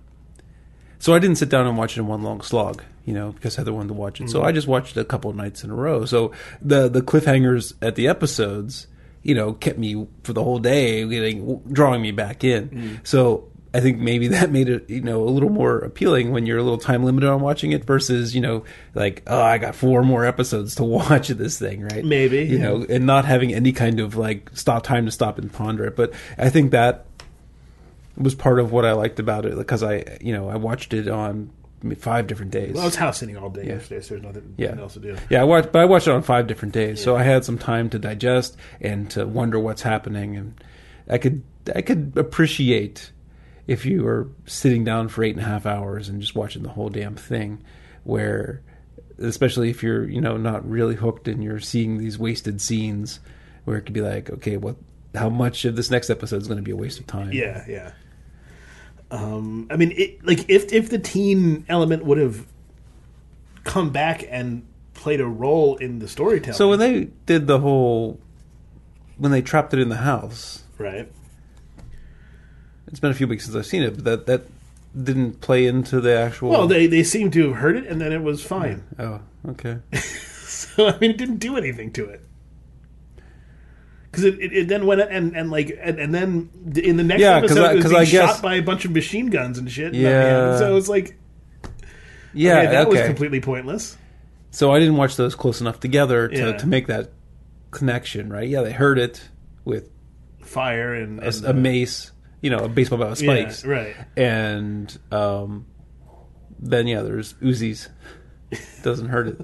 so 1.00 1.14
I 1.14 1.20
didn't 1.20 1.38
sit 1.38 1.50
down 1.50 1.66
and 1.66 1.78
watch 1.78 1.96
it 1.98 2.02
in 2.02 2.08
one 2.08 2.24
long 2.24 2.42
slog, 2.42 2.84
you 3.06 3.14
know, 3.14 3.32
because 3.32 3.56
Heather 3.56 3.74
wanted 3.74 3.90
to 3.90 3.94
watch 3.94 4.20
it. 4.20 4.30
So 4.30 4.44
I 4.44 4.52
just 4.52 4.68
watched 4.68 4.98
it 4.98 5.00
a 5.00 5.06
couple 5.06 5.30
of 5.30 5.38
nights 5.38 5.64
in 5.64 5.70
a 5.70 5.76
row. 5.76 6.04
So 6.06 6.32
the 6.62 6.90
the 6.90 7.02
cliffhangers 7.02 7.74
at 7.82 7.96
the 7.96 8.08
episodes, 8.08 8.88
you 9.22 9.34
know, 9.36 9.54
kept 9.54 9.78
me 9.78 10.08
for 10.24 10.34
the 10.34 10.44
whole 10.44 10.60
day, 10.60 11.08
getting 11.08 11.60
drawing 11.72 12.02
me 12.02 12.12
back 12.12 12.44
in. 12.44 13.00
So 13.04 13.50
I 13.74 13.80
think 13.80 13.98
maybe 14.00 14.28
that 14.30 14.52
made 14.52 14.70
it, 14.70 14.90
you 14.90 15.02
know, 15.02 15.24
a 15.24 15.30
little 15.30 15.50
more 15.50 15.80
appealing 15.80 16.32
when 16.32 16.46
you're 16.46 16.58
a 16.60 16.64
little 16.64 16.78
time 16.78 17.04
limited 17.04 17.30
on 17.30 17.42
watching 17.42 17.72
it 17.72 17.86
versus, 17.86 18.36
you 18.36 18.42
know, 18.42 18.64
like, 18.94 19.24
oh, 19.28 19.42
I 19.42 19.58
got 19.58 19.76
four 19.76 20.04
more 20.04 20.26
episodes 20.26 20.76
to 20.76 20.84
watch 20.86 21.30
of 21.30 21.38
this 21.38 21.58
thing, 21.58 21.82
right? 21.84 22.06
Maybe, 22.06 22.44
you 22.44 22.58
yeah. 22.58 22.64
know, 22.64 22.86
and 22.88 23.06
not 23.06 23.26
having 23.26 23.54
any 23.54 23.72
kind 23.72 24.00
of 24.00 24.16
like 24.16 24.50
stop 24.54 24.84
time 24.84 25.06
to 25.06 25.12
stop 25.12 25.38
and 25.38 25.52
ponder 25.52 25.86
it. 25.86 25.96
But 25.96 26.14
I 26.38 26.50
think 26.50 26.72
that 26.72 27.06
was 28.16 28.36
part 28.36 28.60
of 28.60 28.72
what 28.72 28.86
I 28.86 28.92
liked 28.94 29.20
about 29.20 29.46
it 29.46 29.58
because 29.58 29.82
I, 29.82 30.18
you 30.22 30.34
know, 30.34 30.50
I 30.50 30.56
watched 30.56 30.94
it 30.94 31.08
on 31.08 31.50
five 31.98 32.28
different 32.28 32.52
days. 32.52 32.74
Well, 32.74 32.84
I 32.84 32.86
was 32.86 32.96
house 32.96 33.18
sitting 33.18 33.36
all 33.38 33.50
day 33.50 33.66
yesterday, 33.66 34.02
so 34.02 34.14
there's 34.14 34.24
nothing, 34.24 34.54
Yeah. 34.58 34.68
nothing 34.68 34.82
else 34.82 34.94
to 34.94 35.00
do. 35.00 35.18
Yeah, 35.30 35.42
I 35.42 35.44
watched, 35.44 35.72
but 35.72 35.82
I 35.82 35.86
watched 35.86 36.08
it 36.08 36.12
on 36.12 36.22
five 36.22 36.48
different 36.48 36.74
days, 36.74 37.04
so 37.04 37.16
I 37.16 37.24
had 37.24 37.44
some 37.44 37.58
time 37.58 37.90
to 37.90 38.00
digest 38.00 38.56
and 38.80 39.10
to 39.12 39.26
wonder 39.26 39.60
what's 39.60 39.82
happening, 39.82 40.38
and 40.38 40.64
I 41.10 41.18
could 41.18 41.44
I 41.76 41.82
could 41.82 42.14
appreciate 42.16 43.12
if 43.68 43.86
you 43.86 44.04
were 44.04 44.30
sitting 44.46 44.84
down 44.84 45.08
for 45.08 45.24
eight 45.24 45.36
and 45.36 45.46
a 45.46 45.48
half 45.48 45.66
hours 45.66 46.10
and 46.10 46.22
just 46.22 46.36
watching 46.36 46.64
the 46.64 46.70
whole 46.70 46.90
damn 46.90 47.16
thing, 47.16 47.64
where 48.04 48.62
especially 49.20 49.70
if 49.70 49.84
you're 49.84 50.08
you 50.08 50.20
know 50.22 50.38
not 50.38 50.68
really 50.70 50.96
hooked 50.96 51.28
and 51.28 51.44
you're 51.44 51.60
seeing 51.60 51.98
these 51.98 52.18
wasted 52.18 52.62
scenes, 52.62 53.20
where 53.66 53.78
it 53.78 53.84
could 53.84 53.94
be 53.94 54.02
like, 54.02 54.30
okay, 54.30 54.58
what, 54.58 54.76
how 55.16 55.30
much 55.30 55.66
of 55.66 55.76
this 55.76 55.90
next 55.90 56.10
episode 56.10 56.42
is 56.42 56.48
going 56.48 56.58
to 56.58 56.64
be 56.64 56.72
a 56.72 56.76
waste 56.76 57.00
of 57.00 57.08
time? 57.08 57.32
Yeah, 57.32 57.64
yeah. 57.68 57.92
Um, 59.12 59.68
I 59.70 59.78
mean, 59.78 59.94
it, 59.96 60.26
like 60.26 60.50
if 60.50 60.74
if 60.74 60.90
the 60.90 61.00
teen 61.00 61.66
element 61.70 62.04
would 62.04 62.18
have 62.18 62.46
come 63.64 63.92
back 63.92 64.26
and 64.30 64.66
played 64.94 65.22
a 65.22 65.28
role 65.28 65.76
in 65.78 66.00
the 66.00 66.08
storytelling, 66.08 66.58
So 66.58 66.70
when 66.70 66.80
they 66.80 67.06
did 67.26 67.48
the 67.48 67.60
whole, 67.60 68.20
when 69.18 69.32
they 69.32 69.42
trapped 69.42 69.74
it 69.74 69.80
in 69.80 69.90
the 69.90 69.98
house, 69.98 70.64
right? 70.78 71.12
It's 72.94 73.00
been 73.00 73.12
a 73.12 73.16
few 73.16 73.28
weeks 73.28 73.46
since 73.46 73.56
I've 73.58 73.66
seen 73.66 73.82
it, 73.84 73.96
but 73.96 74.04
that 74.06 74.26
that 74.28 75.04
didn't 75.04 75.42
play 75.42 75.66
into 75.66 76.00
the 76.00 76.16
actual. 76.16 76.52
Well, 76.52 76.68
they 76.68 76.86
they 76.88 77.04
seem 77.04 77.32
to 77.32 77.48
have 77.50 77.58
heard 77.58 77.76
it, 77.76 77.88
and 77.88 78.00
then 78.00 78.14
it 78.14 78.22
was 78.22 78.42
fine. 78.44 78.84
oh, 79.00 79.20
okay. 79.50 79.80
So 80.46 80.88
I 80.88 80.98
mean, 81.00 81.10
it 81.12 81.18
didn't 81.18 81.38
do 81.38 81.58
anything 81.58 81.92
to 81.94 82.06
it. 82.06 82.22
Because 84.06 84.24
it, 84.26 84.40
it, 84.40 84.54
it 84.54 84.68
then 84.68 84.86
went 84.86 85.02
and 85.02 85.36
and 85.36 85.50
like 85.50 85.76
and, 85.82 85.98
and 86.00 86.14
then 86.14 86.50
in 86.76 86.98
the 86.98 87.04
next 87.04 87.22
Yeah, 87.22 87.38
episode, 87.38 87.64
I- 87.66 87.72
it 87.74 87.76
was 87.78 87.86
being 87.86 87.96
I 87.98 88.06
guess- 88.06 88.34
shot 88.36 88.42
by 88.44 88.56
a 88.56 88.62
bunch 88.62 88.86
of 88.86 88.92
machine 88.92 89.28
guns 89.28 89.58
and 89.58 89.70
shit. 89.70 89.94
Yeah. 89.96 90.50
And 90.52 90.60
so 90.60 90.78
it's 90.78 90.88
like, 90.88 91.18
Yeah, 92.34 92.60
okay, 92.60 92.72
that 92.72 92.88
okay. 92.88 92.98
was 93.00 93.08
completely 93.08 93.42
pointless. 93.42 93.98
so 94.52 94.72
I 94.72 94.80
didn't 94.80 94.98
watch 94.98 95.16
those 95.16 95.34
close 95.36 95.60
enough 95.62 95.80
together 95.80 96.28
to, 96.28 96.38
Yeah. 96.38 96.52
to 96.58 96.68
make 96.68 96.86
that 96.88 97.10
connection, 97.72 98.32
right? 98.32 98.48
Yeah, 98.48 98.62
they 98.62 98.72
heard 98.72 99.00
it 99.00 99.28
with 99.66 99.90
Fire 100.40 100.94
and, 100.94 101.20
a, 101.20 101.28
and 101.28 101.46
a 101.46 101.54
mace, 101.54 102.12
you 102.44 102.52
know, 102.52 102.60
a 102.60 102.68
baseball 102.68 103.00
bat 103.00 103.10
with 103.10 103.22
yeah, 103.24 103.50
spikes, 103.50 103.66
right? 103.66 103.96
and 104.16 105.00
um, 105.12 105.66
then 106.60 106.86
yeah, 106.86 107.02
there's 107.02 107.34
Uzis. 107.36 107.88
Doesn't 108.84 109.08
hurt 109.10 109.30
it. 109.30 109.42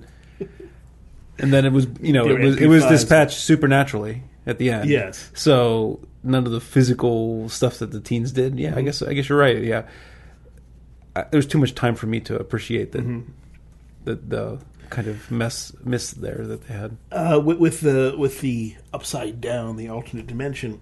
And 1.39 1.53
then 1.53 1.65
it 1.65 1.71
was, 1.71 1.87
you 2.01 2.11
know, 2.13 2.27
it 2.27 2.39
was 2.39 2.61
it 2.61 2.67
was 2.67 2.85
dispatched 2.85 3.39
supernaturally 3.39 4.23
at 4.45 4.57
the 4.57 4.69
end. 4.71 4.89
Yes. 4.89 5.31
So 5.33 6.01
none 6.23 6.45
of 6.45 6.51
the 6.51 6.59
physical 6.59 7.47
stuff 7.47 7.79
that 7.79 7.91
the 7.91 8.01
teens 8.01 8.33
did. 8.33 8.59
Yeah, 8.59 8.75
I 8.75 8.81
guess 8.81 9.01
I 9.01 9.13
guess 9.13 9.29
you're 9.29 9.39
right. 9.39 9.63
Yeah. 9.63 9.83
I, 11.15 11.23
there 11.23 11.37
was 11.37 11.47
too 11.47 11.57
much 11.57 11.73
time 11.73 11.95
for 11.95 12.07
me 12.07 12.19
to 12.21 12.37
appreciate 12.37 12.91
the 12.91 13.23
the, 14.03 14.15
the 14.15 14.59
kind 14.89 15.07
of 15.07 15.31
mess 15.31 15.71
miss 15.83 16.11
there 16.11 16.45
that 16.45 16.67
they 16.67 16.73
had. 16.73 16.97
uh, 17.11 17.39
with, 17.43 17.57
with 17.57 17.81
the 17.81 18.15
with 18.17 18.41
the 18.41 18.75
upside 18.93 19.39
down, 19.39 19.77
the 19.77 19.87
alternate 19.87 20.27
dimension. 20.27 20.81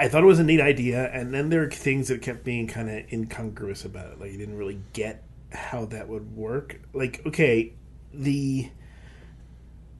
I 0.00 0.08
thought 0.08 0.22
it 0.22 0.26
was 0.26 0.38
a 0.38 0.44
neat 0.44 0.60
idea, 0.60 1.10
and 1.12 1.34
then 1.34 1.48
there 1.48 1.64
are 1.64 1.70
things 1.70 2.08
that 2.08 2.22
kept 2.22 2.44
being 2.44 2.68
kind 2.68 2.88
of 2.88 3.12
incongruous 3.12 3.84
about 3.84 4.12
it. 4.12 4.20
Like 4.20 4.30
you 4.32 4.38
didn't 4.38 4.56
really 4.56 4.80
get 4.92 5.24
how 5.52 5.86
that 5.86 6.08
would 6.08 6.36
work. 6.36 6.80
Like, 6.92 7.22
okay, 7.26 7.72
the 8.12 8.70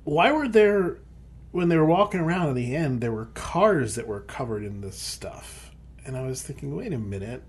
why 0.04 0.32
were 0.32 0.48
there 0.48 0.98
when 1.50 1.68
they 1.68 1.76
were 1.76 1.84
walking 1.84 2.20
around 2.20 2.48
in 2.50 2.54
the 2.54 2.76
end 2.76 3.00
there 3.00 3.12
were 3.12 3.26
cars 3.26 3.94
that 3.94 4.06
were 4.06 4.20
covered 4.20 4.64
in 4.64 4.80
this 4.80 4.96
stuff, 4.96 5.72
and 6.06 6.16
I 6.16 6.26
was 6.26 6.42
thinking, 6.42 6.76
wait 6.76 6.92
a 6.92 6.98
minute, 6.98 7.42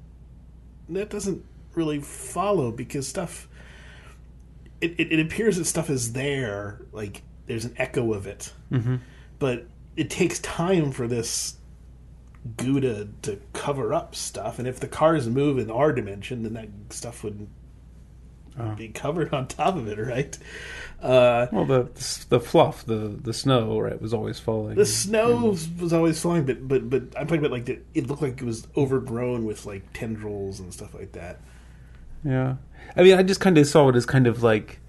that 0.90 1.10
doesn't 1.10 1.46
really 1.76 2.00
follow 2.00 2.72
because 2.72 3.08
stuff 3.08 3.48
it, 4.82 4.96
it, 4.98 5.12
it 5.12 5.20
appears 5.20 5.58
that 5.58 5.66
stuff 5.66 5.90
is 5.90 6.14
there, 6.14 6.82
like 6.92 7.22
there's 7.46 7.66
an 7.66 7.76
echo 7.78 8.14
of 8.14 8.26
it, 8.28 8.54
mm-hmm. 8.72 8.98
but 9.38 9.66
it 9.96 10.10
takes 10.10 10.40
time 10.40 10.92
for 10.92 11.08
this 11.08 11.59
goo 12.58 12.80
to, 12.80 13.10
to 13.24 13.40
cover 13.54 13.94
up 13.94 14.16
stuff. 14.16 14.60
And 14.60 14.68
if 14.68 14.80
the 14.80 14.88
cars 14.88 15.28
move 15.28 15.58
in 15.58 15.70
our 15.70 15.92
dimension, 15.92 16.44
then 16.44 16.54
that 16.54 16.70
stuff 16.90 17.24
would 17.24 17.48
be 18.78 18.90
covered 18.90 19.34
on 19.34 19.48
top 19.48 19.76
of 19.76 19.88
it, 19.88 19.98
right? 19.98 20.38
Uh, 21.02 21.48
Well, 21.52 21.66
the 21.66 22.26
the 22.30 22.40
fluff, 22.40 22.86
the 22.86 23.18
the 23.22 23.34
snow, 23.34 23.80
right, 23.80 24.02
was 24.02 24.14
always 24.14 24.40
falling. 24.40 24.76
the 24.76 24.86
snow 24.86 25.56
was 25.80 25.94
always 25.94 26.22
falling, 26.22 26.46
but 26.46 26.68
but 26.68 26.90
but 26.90 27.04
I'm 27.18 27.26
talking 27.28 27.40
about 27.40 27.52
like 27.52 27.66
the, 27.66 27.80
it 27.94 28.08
looked 28.08 28.22
like 28.22 28.42
it 28.42 28.46
was 28.46 28.68
overgrown 28.76 29.46
with 29.46 29.66
like 29.66 29.84
tendrils 29.94 30.60
and 30.60 30.74
stuff 30.74 30.94
like 30.94 31.14
that. 31.14 31.40
Yeah, 32.24 32.56
I 32.98 33.04
mean, 33.04 33.18
I 33.18 33.24
just 33.24 33.40
kind 33.40 33.58
of 33.58 33.66
saw 33.66 33.88
it 33.88 33.96
as 33.96 34.06
kind 34.06 34.28
of 34.28 34.44
like 34.44 34.80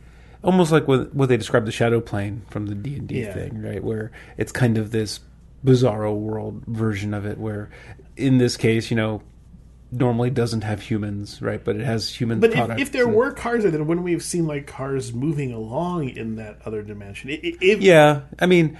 almost 0.43 0.73
like 0.73 0.89
what 0.89 1.15
what 1.15 1.29
they 1.29 1.37
described 1.37 1.67
the 1.67 1.73
shadow 1.73 2.01
plane 2.01 2.43
from 2.51 2.67
the 2.67 2.75
D 2.75 2.97
and 2.97 3.07
D 3.07 3.23
thing, 3.35 3.63
right? 3.63 3.85
Where 3.85 4.11
it's 4.37 4.51
kind 4.51 4.79
of 4.79 4.91
this 4.91 5.21
bizarro 5.65 6.15
world 6.15 6.63
version 6.67 7.15
of 7.15 7.27
it, 7.27 7.39
where 7.39 7.71
in 8.17 8.39
this 8.39 8.57
case, 8.57 8.91
you 8.91 8.97
know, 8.97 9.23
normally 9.93 10.31
doesn't 10.31 10.63
have 10.63 10.83
humans, 10.83 11.43
right? 11.43 11.63
But 11.63 11.77
it 11.77 11.85
has 11.85 12.15
human 12.15 12.41
But 12.41 12.51
if, 12.51 12.57
products. 12.57 12.83
if 12.83 12.93
there 12.93 13.07
and- 13.07 13.15
were 13.15 13.33
cars 13.33 13.63
there, 13.63 13.73
then 13.73 13.87
wouldn't 13.87 14.05
we 14.05 14.13
have 14.13 14.23
seen 14.23 14.47
like 14.47 14.67
cars 14.67 15.13
moving 15.13 15.53
along 15.53 16.11
in 16.11 16.37
that 16.37 16.59
other 16.65 16.83
dimension? 16.83 17.31
If, 17.31 17.81
yeah, 17.81 18.23
I 18.39 18.47
mean, 18.47 18.79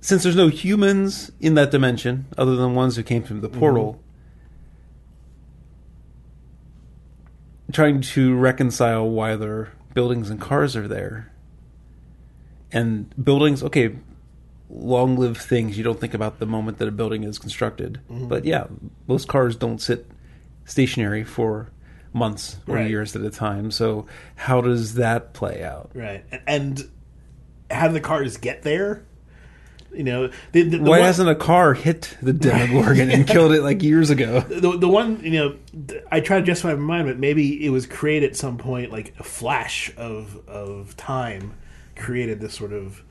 since 0.00 0.22
there's 0.22 0.36
no 0.36 0.48
humans 0.48 1.30
in 1.40 1.54
that 1.54 1.70
dimension 1.70 2.26
other 2.38 2.56
than 2.56 2.74
ones 2.74 2.96
who 2.96 3.02
came 3.02 3.22
from 3.22 3.40
the 3.40 3.48
mm-hmm. 3.48 3.58
portal. 3.58 4.00
Trying 7.72 8.00
to 8.00 8.36
reconcile 8.36 9.10
why 9.10 9.34
their 9.34 9.72
buildings 9.92 10.30
and 10.30 10.40
cars 10.40 10.76
are 10.76 10.86
there. 10.86 11.32
And 12.70 13.12
buildings, 13.22 13.62
okay, 13.64 13.96
long-lived 14.68 15.36
things. 15.40 15.76
You 15.78 15.84
don't 15.84 16.00
think 16.00 16.14
about 16.14 16.38
the 16.38 16.46
moment 16.46 16.78
that 16.78 16.88
a 16.88 16.92
building 16.92 17.24
is 17.24 17.38
constructed. 17.38 18.00
Mm-hmm. 18.10 18.28
But 18.28 18.44
yeah, 18.44 18.66
most 19.06 19.28
cars 19.28 19.56
don't 19.56 19.80
sit 19.80 20.06
stationary 20.64 21.24
for 21.24 21.70
months 22.12 22.56
or 22.66 22.76
Right. 22.76 22.90
years 22.90 23.14
at 23.14 23.22
a 23.22 23.30
time. 23.30 23.70
So 23.70 24.06
how 24.34 24.60
does 24.60 24.94
that 24.94 25.32
play 25.34 25.62
out? 25.62 25.90
Right. 25.94 26.24
And, 26.32 26.42
and 26.46 26.90
how 27.70 27.88
do 27.88 27.94
the 27.94 28.00
cars 28.00 28.36
get 28.38 28.62
there? 28.62 29.04
You 29.94 30.02
know, 30.04 30.28
the, 30.52 30.62
the, 30.62 30.76
the 30.78 30.82
Why 30.82 30.98
one, 30.98 31.02
hasn't 31.02 31.28
a 31.28 31.34
car 31.34 31.72
hit 31.72 32.16
the 32.20 32.32
Demogorgon 32.32 33.10
and 33.10 33.26
killed 33.28 33.52
it 33.52 33.62
like 33.62 33.82
years 33.82 34.10
ago? 34.10 34.40
the, 34.40 34.76
the 34.76 34.88
one, 34.88 35.20
you 35.24 35.30
know, 35.30 35.56
I 36.10 36.20
try 36.20 36.38
to 36.38 36.44
justify 36.44 36.72
in 36.72 36.80
my 36.80 36.96
mind, 36.98 37.08
but 37.08 37.18
maybe 37.18 37.64
it 37.64 37.70
was 37.70 37.86
created 37.86 38.30
at 38.30 38.36
some 38.36 38.58
point, 38.58 38.92
like 38.92 39.14
a 39.18 39.22
flash 39.22 39.90
of 39.96 40.46
of 40.48 40.96
time 40.98 41.54
created 41.94 42.40
this 42.40 42.52
sort 42.52 42.74
of 42.74 43.02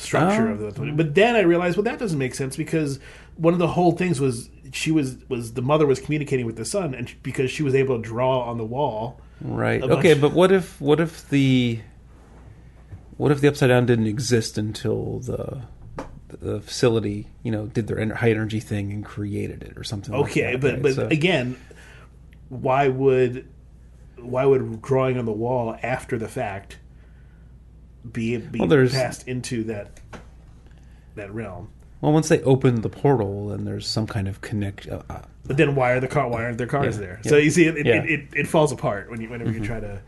structure 0.00 0.48
Oh. 0.48 0.52
of 0.52 0.74
the. 0.74 0.82
Oh. 0.82 0.92
But 0.92 1.14
then 1.14 1.36
I 1.36 1.40
realized, 1.40 1.76
well, 1.76 1.84
that 1.84 1.98
doesn't 1.98 2.18
make 2.18 2.34
sense 2.34 2.56
because 2.56 2.98
one 3.36 3.52
of 3.52 3.58
the 3.58 3.68
whole 3.68 3.92
things 3.92 4.20
was 4.20 4.50
she 4.72 4.90
was 4.90 5.16
was 5.28 5.54
the 5.54 5.62
mother 5.62 5.86
was 5.86 6.00
communicating 6.00 6.46
with 6.46 6.56
the 6.56 6.64
son, 6.64 6.94
and 6.94 7.12
because 7.22 7.50
she 7.50 7.62
was 7.62 7.74
able 7.74 7.96
to 7.96 8.02
draw 8.02 8.40
on 8.42 8.58
the 8.58 8.64
wall. 8.64 9.20
Right. 9.40 9.82
Okay, 9.82 10.14
but 10.14 10.32
what 10.32 10.52
if 10.52 10.80
what 10.80 11.00
if 11.00 11.28
the 11.30 11.80
what 13.16 13.30
if 13.32 13.40
the 13.40 13.48
upside 13.48 13.68
down 13.68 13.86
didn't 13.86 14.06
exist 14.06 14.58
until 14.58 15.20
the 15.20 15.62
the 16.28 16.60
facility, 16.60 17.26
you 17.42 17.50
know, 17.50 17.66
did 17.66 17.86
their 17.88 18.14
high 18.14 18.30
energy 18.30 18.60
thing 18.60 18.92
and 18.92 19.04
created 19.04 19.62
it 19.62 19.76
or 19.76 19.82
something 19.82 20.14
like 20.14 20.30
Okay, 20.30 20.52
that, 20.52 20.60
but 20.60 20.72
right? 20.74 20.82
but 20.82 20.94
So- 20.94 21.08
again, 21.08 21.56
why 22.48 22.88
would 22.88 23.46
why 24.18 24.44
would 24.44 24.82
drawing 24.82 25.18
on 25.18 25.24
the 25.24 25.32
wall 25.32 25.76
after 25.82 26.18
the 26.18 26.28
fact 26.28 26.78
be 28.10 28.36
be 28.38 28.58
Well, 28.58 28.68
there's- 28.68 28.92
passed 28.92 29.26
into 29.28 29.64
that 29.64 30.00
that 31.16 31.32
realm? 31.34 31.70
well, 32.00 32.12
once 32.12 32.28
they 32.28 32.40
open 32.42 32.80
the 32.82 32.88
portal, 32.88 33.48
then 33.48 33.64
there's 33.64 33.86
some 33.86 34.06
kind 34.06 34.26
of 34.28 34.40
connect. 34.40 34.88
Uh, 34.88 35.02
uh, 35.10 35.22
But 35.46 35.56
then 35.58 35.74
why 35.74 35.92
are 35.92 36.00
the 36.00 36.08
car 36.08 36.28
why 36.28 36.44
aren't 36.44 36.58
their 36.58 36.66
cars 36.66 36.96
Yeah, 36.96 37.00
there? 37.06 37.20
yeah. 37.24 37.30
So 37.30 37.36
you 37.36 37.50
see, 37.50 37.66
it 37.66 37.76
it, 37.76 37.86
Yeah. 37.86 37.96
Mm-hmm. 37.96 38.08
it, 38.08 38.20
it, 38.20 38.28
it 38.40 38.46
falls 38.46 38.72
apart 38.72 39.10
when 39.10 39.20
you 39.20 39.28
whenever 39.28 39.50
you 39.52 39.60
try 39.60 39.80
to 39.80 40.00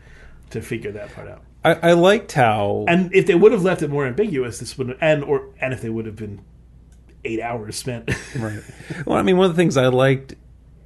to 0.51 0.61
figure 0.61 0.91
that 0.93 1.13
part 1.13 1.27
out. 1.27 1.41
I, 1.65 1.89
I 1.89 1.93
liked 1.93 2.31
how 2.33 2.85
And 2.87 3.13
if 3.15 3.25
they 3.25 3.35
would 3.35 3.51
have 3.53 3.63
left 3.63 3.81
it 3.81 3.89
more 3.89 4.05
ambiguous, 4.05 4.59
this 4.59 4.77
would 4.77 4.97
and 5.01 5.23
or 5.23 5.49
and 5.61 5.73
if 5.73 5.81
they 5.81 5.89
would 5.89 6.05
have 6.05 6.15
been 6.15 6.41
eight 7.25 7.39
hours 7.41 7.75
spent. 7.75 8.09
right. 8.37 8.61
Well, 9.05 9.17
I 9.17 9.21
mean, 9.21 9.37
one 9.37 9.49
of 9.49 9.55
the 9.55 9.61
things 9.61 9.77
I 9.77 9.87
liked 9.87 10.35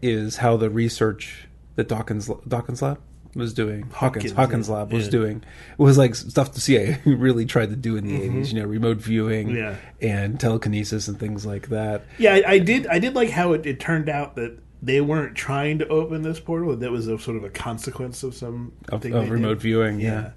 is 0.01 0.37
how 0.37 0.55
the 0.57 0.69
research 0.69 1.47
that 1.75 1.87
Dawkins 1.87 2.29
Dawkins 2.47 2.81
Lab 2.81 2.99
was 3.35 3.53
doing, 3.53 3.83
Hawkins 3.83 4.31
Hawkins, 4.31 4.33
Hawkins. 4.33 4.69
Lab 4.69 4.91
was 4.93 5.05
Yeah. 5.05 5.11
doing 5.11 5.43
was 5.77 5.97
like 5.97 6.15
stuff 6.15 6.53
the 6.53 6.61
CIA 6.61 6.99
really 7.05 7.45
tried 7.45 7.69
to 7.69 7.75
do 7.75 7.95
in 7.97 8.07
the 8.07 8.19
80s. 8.19 8.53
You 8.53 8.61
know, 8.61 8.65
remote 8.67 8.97
viewing 8.97 9.47
Mm-hmm. 9.49 9.57
Yeah. 9.57 9.75
and 10.01 10.39
telekinesis 10.39 11.07
and 11.07 11.19
things 11.19 11.45
like 11.45 11.69
that. 11.69 12.03
Yeah, 12.17 12.33
I, 12.35 12.43
I 12.53 12.59
did. 12.59 12.87
I 12.87 12.99
did 12.99 13.15
like 13.15 13.29
how 13.29 13.53
it, 13.53 13.65
it 13.65 13.79
turned 13.79 14.09
out 14.09 14.35
that 14.35 14.57
they 14.81 15.01
weren't 15.01 15.35
trying 15.35 15.79
to 15.79 15.87
open 15.87 16.21
this 16.21 16.39
portal. 16.39 16.75
That 16.75 16.91
was 16.91 17.07
a 17.07 17.17
sort 17.19 17.35
of 17.37 17.43
a 17.43 17.49
consequence 17.49 18.23
of 18.23 18.35
some 18.35 18.73
Of, 18.89 19.01
thing 19.01 19.13
of 19.13 19.29
remote 19.29 19.55
did. 19.55 19.61
viewing, 19.61 19.99
yeah. 19.99 20.31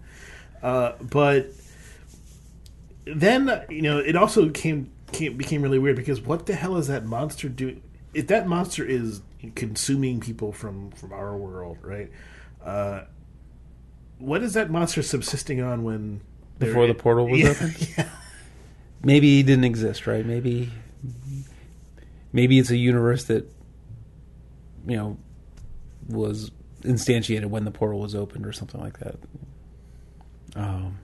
Uh, 0.62 0.92
but 1.00 1.47
then 3.06 3.64
you 3.68 3.82
know 3.82 3.99
it 3.99 4.16
also 4.16 4.49
came, 4.50 4.90
came 5.12 5.37
became 5.37 5.62
really 5.62 5.78
weird 5.78 5.97
because 5.97 6.20
what 6.20 6.47
the 6.47 6.54
hell 6.54 6.76
is 6.76 6.87
that 6.88 7.04
monster 7.06 7.49
doing? 7.49 7.82
If 8.14 8.26
that 8.28 8.47
monster 8.47 8.85
is 8.85 9.20
consuming 9.54 10.20
people 10.20 10.52
from 10.52 10.90
from 10.92 11.12
our 11.12 11.37
world, 11.37 11.78
right? 11.82 12.11
Uh, 12.64 13.02
what 14.18 14.42
is 14.42 14.52
that 14.54 14.70
monster 14.70 15.02
subsisting 15.02 15.61
on 15.62 15.82
when 15.82 16.20
Before 16.59 16.87
the 16.87 16.94
portal 16.94 17.26
was 17.28 17.40
Yeah, 17.40 17.49
open? 17.50 17.75
Yeah. 17.99 18.09
maybe 19.02 19.28
he 19.37 19.42
didn't 19.42 19.64
exist, 19.64 20.06
right? 20.06 20.25
Maybe 20.25 20.70
maybe 22.32 22.59
it's 22.59 22.70
a 22.70 22.76
universe 22.76 23.25
that 23.25 23.50
you 24.87 24.97
know 24.97 25.16
was 26.09 26.50
instantiated 26.82 27.47
when 27.47 27.64
the 27.64 27.70
portal 27.70 28.00
was 28.00 28.14
opened 28.14 28.47
or 28.47 28.52
something 28.52 28.80
like 28.80 28.99
that. 28.99 29.16
Um, 30.56 30.99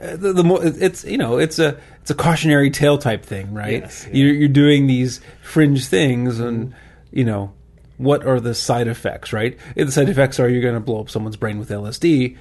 uh, 0.00 0.16
the, 0.16 0.32
the 0.32 0.44
more 0.44 0.60
it's 0.62 1.04
you 1.04 1.18
know 1.18 1.38
it's 1.38 1.58
a 1.58 1.78
it's 2.00 2.10
a 2.10 2.14
cautionary 2.14 2.70
tale 2.70 2.98
type 2.98 3.24
thing, 3.24 3.52
right? 3.54 3.80
Yes, 3.82 4.06
yeah. 4.08 4.14
You're 4.16 4.34
you're 4.34 4.48
doing 4.48 4.86
these 4.86 5.20
fringe 5.42 5.86
things, 5.86 6.38
and 6.38 6.74
you 7.12 7.24
know 7.24 7.52
what 7.98 8.26
are 8.26 8.40
the 8.40 8.54
side 8.54 8.88
effects, 8.88 9.32
right? 9.32 9.58
If 9.74 9.86
the 9.86 9.92
side 9.92 10.08
effects 10.08 10.38
are 10.38 10.48
you're 10.48 10.62
going 10.62 10.74
to 10.74 10.80
blow 10.80 11.00
up 11.00 11.08
someone's 11.10 11.36
brain 11.36 11.58
with 11.58 11.70
LSD. 11.70 12.36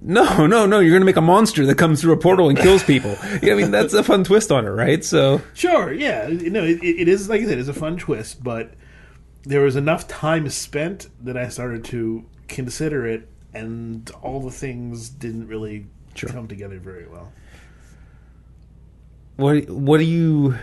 No, 0.00 0.46
no, 0.46 0.64
no! 0.66 0.80
You're 0.80 0.90
going 0.92 1.02
to 1.02 1.06
make 1.06 1.16
a 1.16 1.20
monster 1.22 1.64
that 1.66 1.76
comes 1.76 2.00
through 2.00 2.12
a 2.12 2.16
portal 2.16 2.48
and 2.48 2.58
kills 2.58 2.82
people. 2.82 3.16
I 3.22 3.54
mean, 3.54 3.70
that's 3.70 3.92
a 3.94 4.02
fun 4.02 4.24
twist 4.24 4.50
on 4.50 4.64
it, 4.66 4.70
right? 4.70 5.04
So, 5.04 5.40
Sure, 5.54 5.92
yeah. 5.92 6.26
No, 6.28 6.62
it, 6.64 6.82
it 6.82 7.08
is 7.08 7.28
like 7.28 7.42
I 7.42 7.44
said, 7.46 7.58
it's 7.58 7.68
a 7.68 7.74
fun 7.74 7.96
twist, 7.96 8.42
but 8.42 8.74
there 9.44 9.60
was 9.62 9.76
enough 9.76 10.06
time 10.08 10.48
spent 10.48 11.08
that 11.24 11.36
I 11.36 11.48
started 11.48 11.84
to 11.86 12.24
consider 12.48 13.06
it, 13.06 13.28
and 13.52 14.10
all 14.22 14.40
the 14.40 14.50
things 14.50 15.08
didn't 15.10 15.48
really 15.48 15.86
Sure. 16.14 16.30
come 16.30 16.48
together 16.48 16.78
very 16.78 17.06
well. 17.06 17.32
what 19.36 19.68
what 19.68 19.98
do 19.98 20.04
you? 20.04 20.56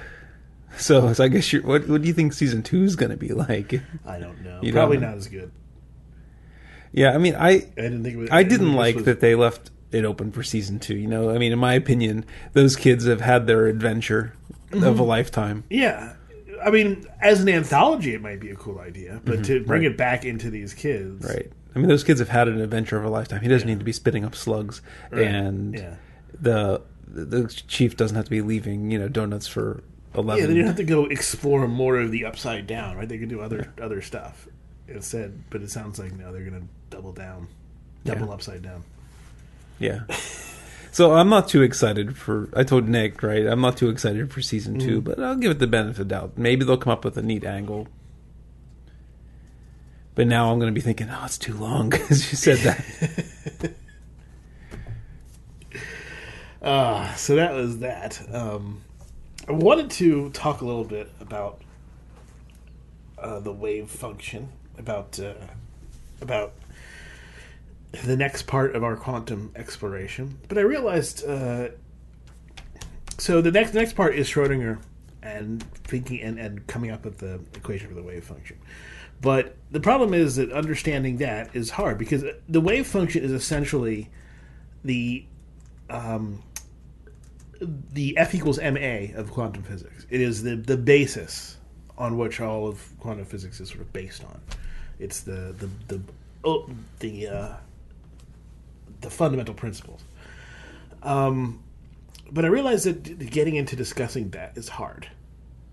So, 0.78 1.14
so 1.14 1.24
I 1.24 1.28
guess 1.28 1.52
you're. 1.54 1.62
What 1.64 1.88
what 1.88 2.02
do 2.02 2.08
you 2.08 2.14
think 2.14 2.34
season 2.34 2.64
two 2.64 2.84
is 2.84 2.96
going 2.96 3.12
to 3.12 3.18
be 3.18 3.30
like? 3.30 3.74
I 4.06 4.18
don't 4.20 4.42
know. 4.44 4.60
You 4.64 4.72
Probably 4.74 4.98
don't 4.98 5.04
know? 5.04 5.10
not 5.10 5.18
as 5.18 5.28
good. 5.28 5.52
Yeah, 6.94 7.12
I 7.14 7.18
mean, 7.18 7.36
I 7.36 7.50
I 7.50 7.60
didn't 7.76 8.04
think 8.04 8.16
it 8.16 8.20
was. 8.20 8.30
I 8.32 8.44
didn't 8.44 8.74
like 8.74 8.96
was- 8.98 9.06
that 9.06 9.20
they 9.20 9.36
left 9.36 9.72
it 9.92 10.06
open 10.06 10.32
for 10.32 10.44
season 10.44 10.80
two. 10.80 10.96
You 10.96 11.08
know, 11.08 11.30
I 11.30 11.38
mean, 11.38 11.52
in 11.52 11.60
my 11.60 11.74
opinion, 11.74 12.26
those 12.54 12.76
kids 12.76 13.06
have 13.06 13.22
had 13.22 13.48
their 13.48 13.68
adventure 13.68 14.34
of 14.72 14.80
Mm-hmm. 14.80 15.00
a 15.00 15.04
lifetime. 15.04 15.64
Yeah, 15.70 16.14
I 16.64 16.70
mean, 16.72 17.06
as 17.22 17.42
an 17.42 17.50
anthology, 17.50 18.14
it 18.14 18.22
might 18.22 18.40
be 18.40 18.50
a 18.52 18.56
cool 18.56 18.80
idea, 18.80 19.20
but 19.26 19.44
to 19.46 19.64
bring 19.64 19.64
Mm-hmm. 19.64 19.72
right. 19.72 19.84
it 19.84 19.98
back 19.98 20.26
into 20.26 20.50
these 20.50 20.74
kids, 20.74 21.26
Right. 21.26 21.52
I 21.76 21.80
mean, 21.80 21.88
those 21.90 22.04
kids 22.06 22.20
have 22.20 22.30
had 22.30 22.48
an 22.48 22.60
adventure 22.62 22.98
of 22.98 23.04
a 23.06 23.10
lifetime. 23.10 23.42
He 23.42 23.48
doesn't 23.50 23.68
need 23.68 23.80
to 23.80 23.86
be 23.86 23.92
spitting 23.94 24.24
up 24.26 24.36
slugs, 24.36 24.82
Right. 25.12 25.24
and 25.28 25.76
Yeah. 25.76 25.96
the 26.40 26.82
the 27.14 27.48
chief 27.68 27.98
doesn't 27.98 28.16
have 28.16 28.24
to 28.26 28.32
be 28.32 28.42
leaving, 28.42 28.90
you 28.92 28.98
know, 28.98 29.10
donuts 29.10 29.46
for 29.46 29.84
eleven. 30.16 30.42
Yeah, 30.42 30.48
they 30.48 30.54
didn't 30.56 30.68
have 30.68 30.76
to 30.78 30.84
go 30.84 31.06
explore 31.06 31.68
more 31.68 31.98
of 32.00 32.12
the 32.12 32.26
upside 32.26 32.68
down, 32.68 32.98
right? 32.98 33.08
They 33.08 33.18
could 33.18 33.30
do 33.30 33.42
other 33.42 33.74
other 33.82 34.02
stuff 34.02 34.48
instead. 34.88 35.44
But 35.50 35.62
it 35.62 35.72
sounds 35.72 36.00
like 36.00 36.14
now 36.14 36.32
they're 36.32 36.44
going 36.50 36.62
to 36.62 36.68
double 36.96 37.14
down, 37.14 37.48
double 38.06 38.28
Yeah. 38.28 38.34
upside 38.34 38.62
down. 38.62 38.84
Yeah. 39.80 40.02
So 40.92 41.14
I'm 41.14 41.30
not 41.30 41.48
too 41.48 41.62
excited 41.62 42.18
for. 42.18 42.50
I 42.56 42.64
told 42.64 42.88
Nick, 42.90 43.24
right? 43.24 43.46
I'm 43.48 43.62
not 43.62 43.78
too 43.78 43.90
excited 43.90 44.32
for 44.34 44.42
season 44.42 44.76
Mm. 44.78 44.82
two, 44.82 45.02
but 45.02 45.20
I'll 45.24 45.38
give 45.38 45.52
it 45.52 45.60
the 45.60 45.68
benefit 45.68 45.92
of 45.92 45.98
the 46.10 46.14
doubt. 46.14 46.38
Maybe 46.38 46.66
they'll 46.66 46.76
come 46.78 46.92
up 46.92 47.06
with 47.06 47.16
a 47.18 47.22
neat 47.22 47.46
angle. 47.46 47.88
But 50.14 50.28
now 50.28 50.52
I'm 50.52 50.60
going 50.60 50.68
to 50.72 50.76
be 50.78 50.82
thinking, 50.84 51.08
oh, 51.10 51.22
it's 51.24 51.38
too 51.38 51.54
long 51.54 51.90
because 51.92 52.30
you 52.32 52.38
said 52.38 52.58
that. 52.60 53.74
Uh, 56.62 57.14
so 57.16 57.36
that 57.38 57.54
was 57.54 57.80
that. 57.80 58.22
Um, 58.34 58.82
I 59.52 59.54
wanted 59.54 59.92
to 59.92 60.30
talk 60.30 60.62
a 60.62 60.66
little 60.66 60.86
bit 60.86 61.12
about 61.20 61.60
uh, 63.18 63.42
the 63.42 63.52
wave 63.52 63.90
function, 63.90 64.48
about 64.78 65.20
uh, 65.20 65.34
about 66.22 66.54
the 68.06 68.16
next 68.16 68.44
part 68.44 68.78
of 68.78 68.84
our 68.86 68.96
quantum 68.96 69.52
exploration. 69.58 70.40
But 70.48 70.58
I 70.58 70.62
realized, 70.62 71.28
uh, 71.28 71.68
so 73.18 73.42
the 73.42 73.52
next 73.52 73.74
next 73.74 73.92
part 73.92 74.16
is 74.16 74.30
Schrodinger 74.30 74.80
and 75.22 75.62
thinking 75.84 76.22
and, 76.22 76.40
and 76.40 76.66
coming 76.68 76.90
up 76.90 77.04
with 77.04 77.18
the 77.18 77.42
equation 77.54 77.90
for 77.90 77.96
the 77.96 78.04
wave 78.04 78.24
function. 78.24 78.58
But 79.20 79.58
the 79.70 79.82
problem 79.82 80.14
is 80.14 80.38
that 80.38 80.54
understanding 80.54 81.18
that 81.18 81.54
is 81.54 81.72
hard 81.72 81.98
because 81.98 82.24
the 82.48 82.62
wave 82.62 82.88
function 82.88 83.22
is 83.22 83.34
essentially 83.34 84.10
the 84.86 85.26
um, 85.90 86.42
the 87.62 88.18
F 88.18 88.34
equals 88.34 88.60
ma 88.60 89.20
of 89.20 89.32
quantum 89.32 89.64
physics. 89.64 90.06
It 90.10 90.22
is 90.22 90.44
the 90.44 90.56
the 90.56 90.78
basis 90.78 91.58
on 91.98 92.18
which 92.18 92.42
all 92.42 92.68
of 92.68 92.84
quantum 93.00 93.26
physics 93.26 93.60
is 93.60 93.70
sort 93.70 93.82
of 93.82 93.94
based 93.94 94.24
on. 94.24 94.40
It's 95.00 95.22
the 95.22 95.56
the 95.58 95.70
the 95.88 96.02
oh, 96.44 96.70
the 97.00 97.28
uh, 97.28 97.54
the 99.02 99.10
fundamental 99.10 99.54
principles. 99.54 100.04
Um, 101.04 101.64
but 102.32 102.46
I 102.46 102.48
realized 102.48 102.86
that 102.86 103.30
getting 103.30 103.56
into 103.56 103.76
discussing 103.76 104.30
that 104.32 104.58
is 104.58 104.70
hard. 104.70 105.08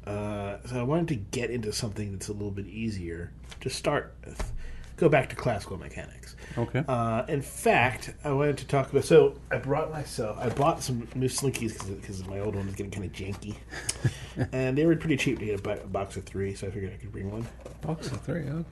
Uh, 0.07 0.57
so 0.66 0.81
I 0.81 0.83
wanted 0.83 1.09
to 1.09 1.16
get 1.16 1.51
into 1.51 1.72
something 1.72 2.12
that's 2.12 2.29
a 2.29 2.33
little 2.33 2.51
bit 2.51 2.66
easier 2.66 3.31
to 3.61 3.70
start 3.70 4.14
with. 4.24 4.53
Go 4.98 5.08
back 5.08 5.28
to 5.30 5.37
classical 5.37 5.76
mechanics. 5.76 6.34
Okay. 6.56 6.84
Uh, 6.88 7.24
in 7.28 7.40
fact, 7.40 8.12
I 8.24 8.32
wanted 8.32 8.58
to 8.58 8.66
talk 8.66 8.90
about. 8.90 9.04
So 9.04 9.38
I 9.50 9.58
brought 9.58 9.92
myself. 9.92 10.37
I 10.40 10.48
bought 10.48 10.82
some 10.82 11.06
new 11.14 11.28
Slinkies 11.28 11.87
because 12.00 12.26
my 12.26 12.40
old 12.40 12.56
one 12.56 12.66
was 12.66 12.74
getting 12.74 12.90
kind 12.90 13.06
of 13.06 13.12
janky, 13.12 13.54
and 14.52 14.76
they 14.76 14.84
were 14.84 14.96
pretty 14.96 15.16
cheap 15.16 15.38
to 15.38 15.44
get 15.44 15.64
a, 15.64 15.87
box 15.87 16.16
of 16.16 16.24
three. 16.24 16.54
So 16.54 16.66
I 16.66 16.70
figured 16.70 16.92
I 16.92 16.96
could 16.96 17.12
bring 17.12 17.30
one. 17.30 17.46
Box 17.80 18.08
of 18.11 18.20
three. 18.22 18.42
Okay. 18.42 18.64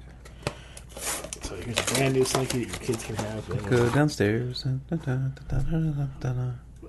So 1.42 1.54
here's 1.54 1.78
a 1.78 1.94
brand 1.94 2.14
new 2.14 2.24
Slinky 2.24 2.64
that 2.64 2.68
your 2.70 2.78
kids 2.78 3.04
can 3.04 3.14
have. 3.16 3.70
Go 3.70 3.88
downstairs. 3.90 4.64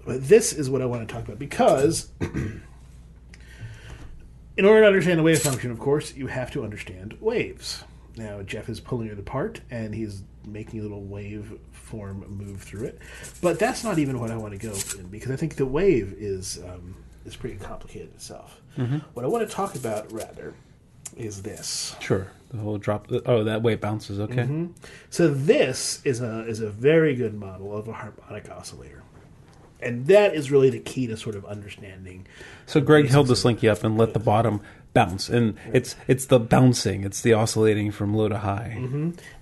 But 0.03 0.27
this 0.27 0.51
is 0.51 0.67
what 0.67 0.81
I 0.81 0.85
want 0.85 1.07
to 1.07 1.13
talk 1.13 1.25
about 1.25 1.37
because, 1.37 2.09
in 2.21 2.63
order 4.57 4.81
to 4.81 4.87
understand 4.87 5.19
the 5.19 5.23
wave 5.23 5.39
function, 5.39 5.69
of 5.69 5.77
course, 5.77 6.15
you 6.15 6.25
have 6.25 6.49
to 6.51 6.63
understand 6.63 7.17
waves. 7.19 7.83
Now, 8.17 8.41
Jeff 8.41 8.69
is 8.69 8.79
pulling 8.79 9.07
it 9.07 9.19
apart 9.19 9.61
and 9.69 9.93
he's 9.93 10.23
making 10.45 10.79
a 10.79 10.83
little 10.83 11.03
wave 11.03 11.59
form 11.71 12.25
move 12.27 12.61
through 12.61 12.85
it. 12.85 12.99
But 13.41 13.59
that's 13.59 13.83
not 13.83 13.99
even 13.99 14.19
what 14.19 14.31
I 14.31 14.37
want 14.37 14.53
to 14.53 14.59
go 14.59 14.73
in 14.97 15.07
because 15.07 15.31
I 15.31 15.35
think 15.35 15.55
the 15.55 15.65
wave 15.65 16.15
is 16.17 16.59
um, 16.65 16.95
is 17.25 17.35
pretty 17.35 17.57
complicated 17.57 18.09
itself. 18.15 18.61
What 19.13 19.25
I 19.25 19.27
want 19.27 19.47
to 19.47 19.53
talk 19.53 19.73
about 19.73 20.11
rather 20.11 20.53
is 21.15 21.41
this. 21.41 21.95
Sure. 21.99 22.27
The 22.51 22.59
whole 22.59 22.77
drop. 22.77 23.07
Oh, 23.25 23.43
that 23.43 23.63
way 23.63 23.73
it 23.73 23.81
bounces. 23.81 24.19
Okay. 24.19 24.67
So 25.09 25.27
this 25.27 25.99
is 26.05 26.21
a 26.21 26.45
is 26.47 26.61
a 26.61 26.69
very 26.69 27.15
good 27.15 27.33
model 27.33 27.75
of 27.75 27.87
a 27.87 27.93
harmonic 27.93 28.49
oscillator. 28.51 29.01
And 29.79 30.07
that 30.07 30.33
is 30.33 30.49
really 30.49 30.69
the 30.69 30.79
key 30.79 31.05
to 31.07 31.17
sort 31.17 31.35
of 31.35 31.45
understanding. 31.45 32.25
So 32.65 32.81
Greg 32.81 33.09
held 33.09 33.27
the 33.27 33.35
slinky 33.35 33.69
up 33.69 33.83
and 33.83 33.97
let 33.97 34.13
the 34.13 34.19
bottom 34.19 34.61
bounce, 34.97 35.29
and 35.29 35.55
it's 35.71 35.95
it's 36.07 36.25
the 36.25 36.39
bouncing, 36.39 37.03
it's 37.03 37.21
the 37.21 37.33
oscillating 37.33 37.91
from 37.91 38.15
low 38.15 38.27
to 38.27 38.39
high. 38.39 38.73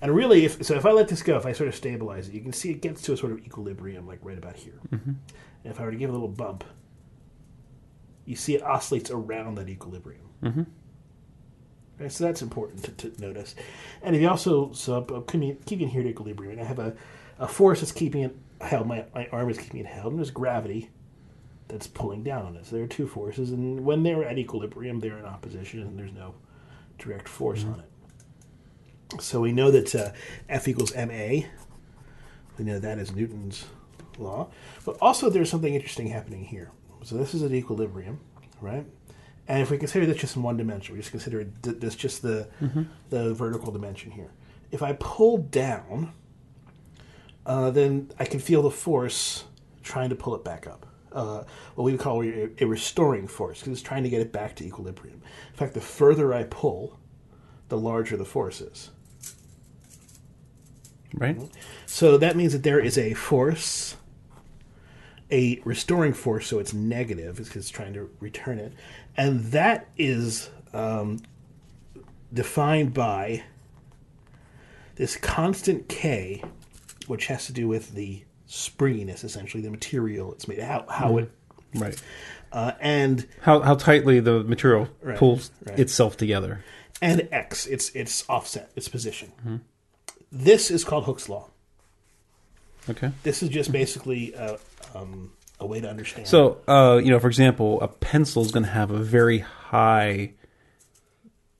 And 0.02 0.14
really, 0.14 0.44
if 0.44 0.62
so, 0.62 0.74
if 0.74 0.84
I 0.84 0.90
let 0.92 1.08
this 1.08 1.22
go, 1.22 1.36
if 1.38 1.46
I 1.46 1.52
sort 1.52 1.68
of 1.68 1.74
stabilize 1.74 2.28
it, 2.28 2.34
you 2.34 2.42
can 2.42 2.52
see 2.52 2.70
it 2.70 2.82
gets 2.82 3.00
to 3.02 3.14
a 3.14 3.16
sort 3.16 3.32
of 3.32 3.38
equilibrium, 3.38 4.06
like 4.06 4.18
right 4.22 4.36
about 4.36 4.56
here. 4.56 4.78
And 4.90 5.18
if 5.64 5.80
I 5.80 5.84
were 5.84 5.92
to 5.92 5.96
give 5.96 6.10
it 6.10 6.12
a 6.12 6.12
little 6.12 6.28
bump, 6.28 6.62
you 8.26 8.36
see 8.36 8.54
it 8.54 8.62
oscillates 8.62 9.10
around 9.10 9.54
that 9.54 9.70
equilibrium. 9.70 10.28
Mm-hmm. 10.42 10.62
Right, 11.98 12.12
so 12.12 12.24
that's 12.24 12.42
important 12.42 12.84
to, 12.84 13.08
to 13.08 13.20
notice. 13.22 13.54
And 14.02 14.14
if 14.14 14.20
you 14.20 14.28
also 14.28 14.72
so 14.74 15.06
I'm 15.08 15.24
keeping 15.24 15.88
here 15.88 16.02
at 16.02 16.06
equilibrium, 16.06 16.52
and 16.52 16.60
I 16.60 16.64
have 16.64 16.78
a, 16.78 16.94
a 17.38 17.48
force 17.48 17.80
that's 17.80 17.92
keeping 17.92 18.24
it 18.24 18.36
held. 18.60 18.86
My 18.86 19.06
my 19.14 19.26
arm 19.32 19.48
is 19.48 19.56
keeping 19.56 19.80
it 19.80 19.86
held, 19.86 20.12
and 20.12 20.18
there's 20.18 20.30
gravity 20.30 20.90
that's 21.68 21.86
pulling 21.86 22.22
down 22.22 22.46
on 22.46 22.56
it. 22.56 22.66
So 22.66 22.76
there 22.76 22.84
are 22.84 22.88
two 22.88 23.06
forces, 23.06 23.50
and 23.50 23.84
when 23.84 24.02
they're 24.02 24.24
at 24.24 24.38
equilibrium, 24.38 25.00
they're 25.00 25.18
in 25.18 25.24
opposition, 25.24 25.82
and 25.82 25.98
there's 25.98 26.12
no 26.12 26.34
direct 26.98 27.28
force 27.28 27.64
on 27.64 27.80
it. 27.80 29.22
So 29.22 29.40
we 29.40 29.52
know 29.52 29.70
that 29.70 29.94
uh, 29.94 30.12
F 30.48 30.68
equals 30.68 30.94
ma. 30.94 31.46
We 32.58 32.64
know 32.64 32.78
that 32.78 32.98
is 32.98 33.14
Newton's 33.14 33.66
law. 34.18 34.48
But 34.84 34.96
also, 35.00 35.30
there's 35.30 35.50
something 35.50 35.74
interesting 35.74 36.08
happening 36.08 36.44
here. 36.44 36.70
So 37.02 37.16
this 37.16 37.34
is 37.34 37.42
at 37.42 37.52
equilibrium, 37.52 38.18
right? 38.60 38.84
And 39.48 39.62
if 39.62 39.70
we 39.70 39.78
consider 39.78 40.06
this 40.06 40.16
just 40.16 40.34
in 40.36 40.42
one 40.42 40.56
dimension, 40.56 40.94
we 40.94 41.00
just 41.00 41.12
consider 41.12 41.40
it 41.40 41.62
th- 41.62 41.76
this 41.78 41.94
just 41.94 42.22
the 42.22 42.48
the 43.10 43.32
vertical 43.34 43.70
dimension 43.70 44.10
here. 44.10 44.30
If 44.72 44.82
I 44.82 44.94
pull 44.94 45.38
down, 45.38 46.12
uh, 47.44 47.70
then 47.70 48.10
I 48.18 48.24
can 48.24 48.40
feel 48.40 48.62
the 48.62 48.70
force 48.72 49.44
trying 49.84 50.10
to 50.10 50.16
pull 50.16 50.34
it 50.34 50.42
back 50.42 50.66
up. 50.66 50.86
Uh, 51.16 51.44
what 51.74 51.84
we 51.84 51.92
would 51.92 52.00
call 52.00 52.22
a, 52.22 52.50
a 52.60 52.66
restoring 52.66 53.26
force, 53.26 53.60
because 53.60 53.72
it's 53.72 53.80
trying 53.80 54.02
to 54.02 54.10
get 54.10 54.20
it 54.20 54.32
back 54.32 54.54
to 54.54 54.64
equilibrium. 54.64 55.22
In 55.50 55.56
fact, 55.56 55.72
the 55.72 55.80
further 55.80 56.34
I 56.34 56.42
pull, 56.44 56.98
the 57.70 57.78
larger 57.78 58.18
the 58.18 58.26
force 58.26 58.60
is. 58.60 58.90
Right. 61.14 61.38
So 61.86 62.18
that 62.18 62.36
means 62.36 62.52
that 62.52 62.64
there 62.64 62.78
is 62.78 62.98
a 62.98 63.14
force, 63.14 63.96
a 65.30 65.58
restoring 65.64 66.12
force, 66.12 66.46
so 66.48 66.58
it's 66.58 66.74
negative 66.74 67.36
because 67.36 67.56
it's 67.56 67.70
trying 67.70 67.94
to 67.94 68.10
return 68.20 68.58
it, 68.58 68.74
and 69.16 69.44
that 69.52 69.88
is 69.96 70.50
um, 70.74 71.20
defined 72.30 72.92
by 72.92 73.44
this 74.96 75.16
constant 75.16 75.88
k, 75.88 76.42
which 77.06 77.28
has 77.28 77.46
to 77.46 77.54
do 77.54 77.68
with 77.68 77.94
the 77.94 78.24
springiness, 78.46 79.24
essentially 79.24 79.62
the 79.62 79.70
material 79.70 80.32
it's 80.32 80.46
made, 80.48 80.60
how 80.60 80.84
how 80.88 81.18
it, 81.18 81.30
Right. 81.74 82.00
uh, 82.52 82.72
and 82.80 83.26
How 83.42 83.60
how 83.60 83.74
tightly 83.74 84.20
the 84.20 84.42
material 84.44 84.88
Right, 85.02 85.18
pulls 85.18 85.50
right. 85.66 85.78
itself 85.78 86.16
together. 86.16 86.64
and 87.02 87.28
x, 87.32 87.66
its 87.66 87.90
its 87.90 88.24
offset, 88.28 88.70
its 88.76 88.88
position. 88.88 89.62
This 90.32 90.70
is 90.70 90.84
called 90.84 91.04
Hooke's 91.04 91.28
law. 91.28 91.50
Okay. 92.88 93.10
This 93.22 93.42
is 93.42 93.48
just 93.48 93.72
basically 93.72 94.34
uh, 94.34 94.56
um, 94.94 95.32
a 95.58 95.66
way 95.66 95.80
to 95.80 95.88
understand. 95.90 96.28
So, 96.28 96.58
uh, 96.68 97.00
you 97.02 97.10
know, 97.10 97.18
for 97.18 97.26
example, 97.26 97.80
a 97.82 97.88
pencil 97.88 98.42
is 98.42 98.52
going 98.52 98.64
to 98.64 98.70
have 98.70 98.90
a 98.92 98.98
very 98.98 99.40
high 99.40 100.32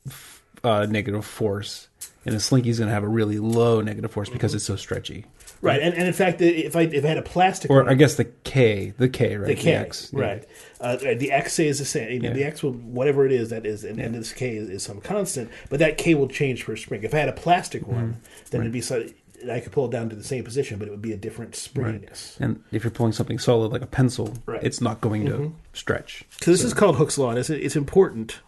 f- 0.06 0.42
uh, 0.62 0.86
negative 0.86 1.24
force, 1.24 1.88
and 2.24 2.34
a 2.34 2.40
slinky 2.40 2.70
is 2.70 2.78
going 2.78 2.88
to 2.88 2.94
have 2.94 3.02
a 3.04 3.08
really 3.08 3.38
low 3.38 3.80
negative 3.80 4.12
force 4.12 4.28
because 4.28 4.54
it's 4.54 4.64
so 4.64 4.76
stretchy. 4.76 5.24
Right, 5.66 5.80
and, 5.82 5.94
and 5.94 6.06
in 6.06 6.12
fact, 6.12 6.40
if 6.40 6.74
I 6.76 6.82
if 6.82 7.04
I 7.04 7.08
had 7.08 7.18
a 7.18 7.22
plastic 7.22 7.70
Or 7.70 7.76
one, 7.82 7.88
I 7.88 7.94
guess 7.94 8.14
the 8.14 8.24
K, 8.24 8.92
the 8.98 9.08
K, 9.08 9.36
right? 9.36 9.46
the 9.48 9.54
K, 9.54 9.72
X, 9.74 10.10
yeah. 10.14 10.20
right? 10.20 10.44
Uh, 10.80 10.96
the 10.96 11.32
X 11.32 11.58
is 11.58 11.78
the 11.78 11.84
same. 11.84 12.10
You 12.10 12.20
know, 12.20 12.28
Yeah. 12.28 12.34
The 12.34 12.44
X 12.44 12.62
will 12.62 12.72
whatever 12.72 13.26
it 13.26 13.32
is 13.32 13.50
that 13.50 13.66
is, 13.66 13.84
and, 13.84 13.98
and 14.00 14.14
this 14.14 14.32
K 14.32 14.56
is, 14.56 14.68
is 14.68 14.82
some 14.82 15.00
constant, 15.00 15.50
but 15.70 15.78
that 15.80 15.98
K 15.98 16.14
will 16.14 16.28
change 16.28 16.62
for 16.62 16.72
a 16.74 16.78
spring. 16.78 17.02
If 17.02 17.14
I 17.14 17.18
had 17.18 17.28
a 17.28 17.32
plastic 17.32 17.86
one, 17.86 17.96
Mm-hmm. 18.14 18.50
then 18.50 18.60
it'd 18.62 18.72
be 18.72 18.80
so 18.80 19.06
I 19.50 19.60
could 19.60 19.70
pull 19.72 19.84
it 19.84 19.90
down 19.90 20.08
to 20.08 20.16
the 20.16 20.24
same 20.24 20.44
position, 20.44 20.78
but 20.78 20.88
it 20.88 20.90
would 20.90 21.02
be 21.02 21.12
a 21.12 21.16
different 21.16 21.54
springiness. 21.54 22.36
And 22.40 22.62
if 22.72 22.84
you're 22.84 22.90
pulling 22.90 23.12
something 23.12 23.38
solid 23.38 23.70
like 23.70 23.82
a 23.82 23.86
pencil, 23.86 24.34
Right. 24.46 24.58
Mm-hmm. 24.58 24.66
it's 24.66 24.80
not 24.80 25.00
going 25.00 25.26
to 25.26 25.54
stretch. 25.72 26.24
So 26.40 26.50
this 26.50 26.64
is 26.64 26.72
called 26.74 26.96
Hooke's 26.96 27.18
law, 27.18 27.30
and 27.30 27.38
it's, 27.38 27.50
it's 27.50 27.76
important 27.76 28.40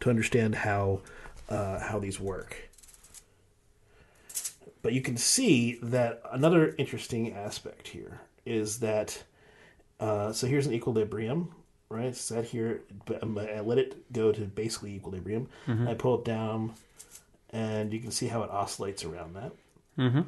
to 0.00 0.10
understand 0.10 0.56
how 0.56 1.00
uh, 1.48 1.78
how 1.80 1.98
these 2.00 2.18
work. 2.18 2.70
But 4.82 4.92
you 4.92 5.00
can 5.00 5.16
see 5.16 5.78
that 5.82 6.22
another 6.32 6.74
interesting 6.76 7.32
aspect 7.32 7.88
here 7.88 8.20
is 8.44 8.80
that 8.80 9.22
uh, 10.00 10.32
so 10.32 10.48
here's 10.48 10.66
an 10.66 10.72
equilibrium, 10.72 11.54
right? 11.88 12.06
It's 12.06 12.20
set 12.20 12.44
here, 12.46 12.82
but 13.04 13.22
um, 13.22 13.38
I 13.38 13.60
let 13.60 13.78
it 13.78 14.12
go 14.12 14.32
to 14.32 14.40
basically 14.40 14.94
equilibrium. 14.94 15.48
I 15.88 15.94
pull 15.94 16.18
it 16.18 16.24
down, 16.24 16.74
and 17.50 17.92
you 17.92 18.00
can 18.00 18.10
see 18.10 18.26
how 18.26 18.42
it 18.42 18.50
oscillates 18.50 19.04
around 19.04 19.36
that. 19.36 19.52
Mm-hmm. 19.96 20.22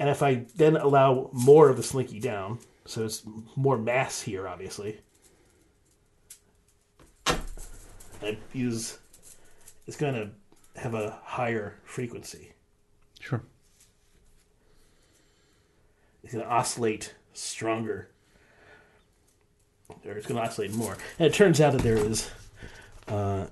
And 0.00 0.10
if 0.10 0.22
I 0.22 0.46
then 0.56 0.76
allow 0.76 1.30
more 1.32 1.68
of 1.68 1.76
the 1.76 1.84
slinky 1.84 2.18
down, 2.18 2.58
so 2.86 3.04
it's 3.04 3.22
more 3.54 3.78
mass 3.78 4.20
here, 4.20 4.48
obviously. 4.48 5.00
I 7.26 8.38
use, 8.52 8.98
it's 9.86 9.96
going 9.96 10.14
to 10.14 10.30
have 10.80 10.94
a 10.94 11.20
higher 11.22 11.78
frequency. 11.84 12.52
Sure. 13.20 13.42
It's 16.24 16.32
going 16.32 16.44
to 16.44 16.50
oscillate 16.50 17.14
stronger, 17.34 18.08
or 20.04 20.12
it's 20.12 20.26
going 20.26 20.40
to 20.40 20.46
oscillate 20.46 20.72
more. 20.72 20.96
And 21.18 21.26
it 21.26 21.34
turns 21.34 21.60
out 21.60 21.72
that 21.74 21.82
there 21.82 21.98
is 21.98 22.30
uh, 23.06 23.46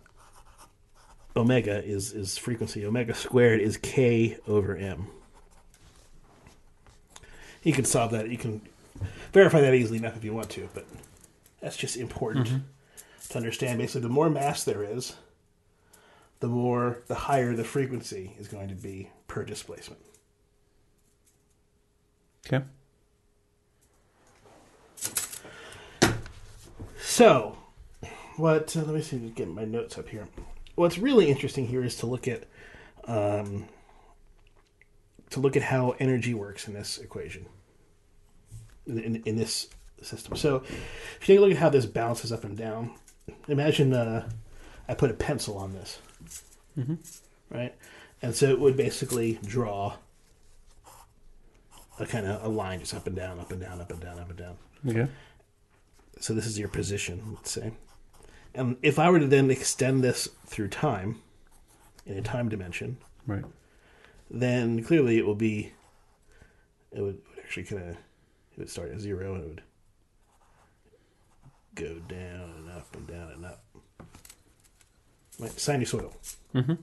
omega 1.36 1.84
is 1.84 2.12
is 2.12 2.38
frequency. 2.38 2.84
Omega 2.84 3.14
squared 3.14 3.60
is 3.60 3.76
k 3.76 4.38
over 4.48 4.74
m. 4.76 5.06
You 7.62 7.72
can 7.72 7.84
solve 7.84 8.10
that. 8.12 8.28
You 8.30 8.38
can 8.38 8.62
verify 9.32 9.60
that 9.60 9.74
easily 9.74 9.98
enough 9.98 10.16
if 10.16 10.24
you 10.24 10.32
want 10.32 10.50
to, 10.50 10.68
but 10.74 10.86
that's 11.60 11.76
just 11.76 11.96
important 11.96 12.62
to 13.28 13.36
understand. 13.36 13.78
Basically, 13.78 14.00
the 14.00 14.08
more 14.08 14.30
mass 14.30 14.64
there 14.64 14.82
is, 14.82 15.14
the 16.40 16.48
more 16.48 17.02
the 17.06 17.14
higher 17.14 17.54
the 17.54 17.64
frequency 17.64 18.32
is 18.38 18.48
going 18.48 18.68
to 18.68 18.74
be 18.74 19.10
per 19.28 19.44
displacement. 19.44 20.00
Okay. 22.46 22.64
So, 27.00 27.56
what? 28.36 28.76
Uh, 28.76 28.82
let 28.82 28.94
me 28.94 29.02
see. 29.02 29.18
Get 29.18 29.48
my 29.48 29.64
notes 29.64 29.98
up 29.98 30.08
here. 30.08 30.26
What's 30.74 30.98
really 30.98 31.28
interesting 31.30 31.66
here 31.66 31.84
is 31.84 31.96
to 31.96 32.06
look 32.06 32.26
at, 32.26 32.44
um, 33.04 33.66
to 35.30 35.40
look 35.40 35.56
at 35.56 35.62
how 35.62 35.94
energy 35.98 36.34
works 36.34 36.66
in 36.66 36.74
this 36.74 36.98
equation. 36.98 37.46
In, 38.86 39.22
in, 39.24 39.36
this 39.36 39.68
system. 40.02 40.36
So, 40.36 40.56
if 40.56 41.20
you 41.20 41.34
take 41.34 41.38
a 41.38 41.40
look 41.40 41.52
at 41.52 41.58
how 41.58 41.68
this 41.68 41.86
bounces 41.86 42.32
up 42.32 42.42
and 42.42 42.56
down, 42.56 42.92
imagine 43.46 43.92
uh, 43.92 44.28
I 44.88 44.94
put 44.94 45.10
a 45.10 45.14
pencil 45.14 45.56
on 45.56 45.72
this, 45.72 45.98
right? 47.50 47.74
And 48.20 48.34
so 48.34 48.46
it 48.50 48.60
would 48.60 48.76
basically 48.76 49.38
draw 49.44 49.94
a 51.98 52.06
kind 52.06 52.26
of 52.26 52.42
a 52.44 52.48
line 52.48 52.80
just 52.80 52.94
up 52.94 53.06
and 53.06 53.14
down, 53.16 53.38
up 53.38 53.50
and 53.52 53.60
down, 53.60 53.80
up 53.80 53.90
and 53.90 54.00
down, 54.00 54.18
up 54.18 54.28
and 54.28 54.38
down. 54.38 54.56
Okay. 54.88 55.08
So 56.20 56.34
this 56.34 56.46
is 56.46 56.58
your 56.58 56.68
position, 56.68 57.32
let's 57.34 57.50
say. 57.50 57.72
And 58.54 58.76
if 58.82 58.98
I 58.98 59.10
were 59.10 59.18
to 59.18 59.26
then 59.26 59.50
extend 59.50 60.02
this 60.04 60.28
through 60.46 60.68
time, 60.68 61.20
in 62.06 62.18
a 62.18 62.22
time 62.22 62.48
dimension, 62.48 62.98
Right. 63.26 63.44
then 64.30 64.82
clearly 64.84 65.18
it 65.18 65.26
will 65.26 65.34
be, 65.34 65.72
it 66.90 67.00
would, 67.00 67.20
would 67.28 67.38
actually 67.44 67.64
kind 67.64 67.82
of, 67.82 67.88
it 67.90 68.58
would 68.58 68.70
start 68.70 68.90
at 68.92 69.00
zero 69.00 69.34
and 69.34 69.44
it 69.44 69.48
would 69.48 69.62
go 71.74 71.94
down 72.08 72.50
and 72.58 72.70
up 72.70 72.94
and 72.94 73.06
down 73.06 73.30
and 73.32 73.44
up. 73.46 73.64
Like 75.38 75.52
sinusoidal. 75.52 76.12
Right. 76.52 76.64
Mm-hmm. 76.66 76.74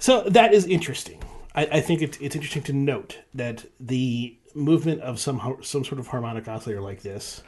So 0.00 0.22
that 0.22 0.52
is 0.54 0.66
interesting. 0.66 1.22
I, 1.54 1.66
I 1.66 1.80
think 1.80 2.00
it's, 2.02 2.16
it's 2.18 2.34
interesting 2.34 2.62
to 2.64 2.72
note 2.72 3.18
that 3.34 3.66
the 3.78 4.36
movement 4.54 5.00
of 5.02 5.20
some 5.20 5.58
some 5.62 5.84
sort 5.84 6.00
of 6.00 6.08
harmonic 6.08 6.48
oscillator 6.48 6.80
like 6.80 7.02
this 7.02 7.42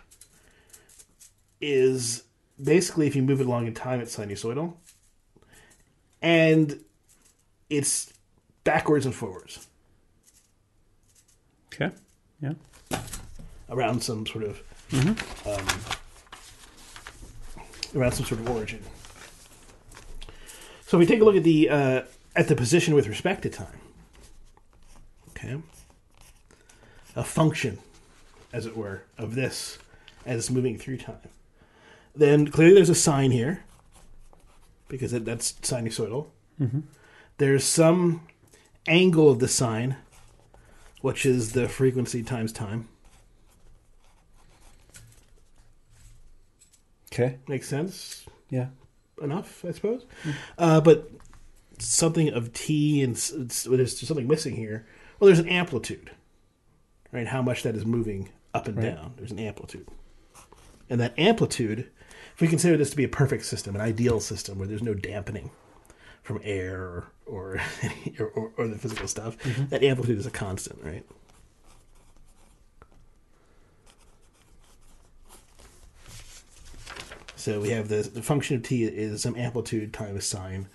is 1.60 2.22
basically 2.62 3.06
if 3.08 3.16
you 3.16 3.22
move 3.22 3.40
it 3.40 3.46
along 3.46 3.66
in 3.66 3.74
time, 3.74 4.00
it's 4.00 4.16
sinusoidal, 4.16 4.74
and 6.20 6.78
it's 7.70 8.12
backwards 8.64 9.06
and 9.06 9.14
forwards 9.14 9.66
Okay. 11.74 11.90
Yeah. 12.40 12.52
around 13.70 14.02
some 14.02 14.26
sort 14.26 14.44
of 14.44 14.62
um, 15.46 15.66
around 17.96 18.12
some 18.12 18.26
sort 18.26 18.40
of 18.40 18.50
origin. 18.50 18.80
So 20.86 20.98
if 20.98 21.00
we 21.00 21.06
take 21.06 21.22
a 21.22 21.24
look 21.24 21.36
at 21.36 21.44
the 21.44 21.70
uh, 21.70 22.02
at 22.35 22.49
the 22.49 22.57
position 22.57 22.95
with 22.95 23.07
respect 23.07 23.42
to 23.42 23.51
time. 23.51 23.79
Okay, 25.31 25.59
a 27.16 27.25
function, 27.25 27.79
as 28.53 28.64
it 28.66 28.77
were, 28.77 29.03
of 29.18 29.35
this 29.35 29.79
as 30.25 30.38
it's 30.38 30.51
moving 30.51 30.79
through 30.79 30.99
time. 30.99 31.16
Then 32.14 32.47
clearly 32.49 32.75
there's 32.75 32.88
a 32.90 32.95
sine 32.95 33.31
here 33.33 33.64
because 34.88 35.12
it, 35.12 35.25
that's 35.25 35.53
sinusoidal. 35.55 36.27
There's 37.38 37.64
some 37.64 38.21
angle 38.87 39.29
of 39.31 39.40
the 39.40 39.49
sine, 39.49 39.97
which 41.01 41.27
is 41.27 41.53
the 41.53 41.68
frequency 41.68 42.23
times 42.23 42.53
time. 42.53 42.87
Okay. 47.12 47.38
Makes 47.49 47.68
sense 47.68 48.25
Yeah. 48.49 48.68
enough, 49.21 49.64
I 49.64 49.73
suppose. 49.73 50.05
Uh, 50.57 50.81
but 50.81 51.11
something 51.85 52.29
of 52.31 52.53
t 52.53 53.03
and 53.03 53.16
there's 53.16 54.07
something 54.07 54.29
missing 54.29 54.57
here. 54.57 54.87
Well, 55.18 55.27
there's 55.27 55.38
an 55.38 55.49
amplitude, 55.49 56.11
right? 57.12 57.27
How 57.27 57.42
much 57.42 57.62
that 57.62 57.77
is 57.77 57.87
moving 57.87 58.31
up 58.55 58.68
and 58.68 58.77
Right. 58.77 58.95
down. 58.97 59.14
There's 59.16 59.31
an 59.31 59.38
amplitude, 59.38 59.88
and 60.90 61.01
that 61.01 61.18
amplitude, 61.18 61.88
if 62.35 62.40
we 62.40 62.49
consider 62.49 62.77
this 62.77 62.90
to 62.90 62.97
be 62.97 63.05
a 63.05 63.09
perfect 63.09 63.45
system, 63.45 63.75
an 63.75 63.81
ideal 63.81 64.21
system 64.21 64.59
where 64.59 64.68
there's 64.68 64.83
no 64.83 64.95
dampening 64.95 65.51
from 66.23 66.40
air 66.45 66.81
or 66.81 67.07
or 67.27 67.61
or, 68.18 68.27
or, 68.27 68.53
or 68.57 68.68
the 68.68 68.79
physical 68.79 69.09
stuff, 69.09 69.38
mm-hmm. 69.38 69.66
that 69.66 69.83
amplitude 69.83 70.18
is 70.18 70.27
a 70.27 70.31
constant, 70.31 70.83
right? 70.83 71.05
So 77.37 77.61
we 77.61 77.71
have 77.71 77.88
the 77.88 78.03
the 78.03 78.23
function 78.23 78.57
of 78.57 78.62
t 78.62 78.85
is 78.85 79.23
some 79.23 79.37
amplitude 79.37 79.92
times 79.92 80.25
sine 80.25 80.68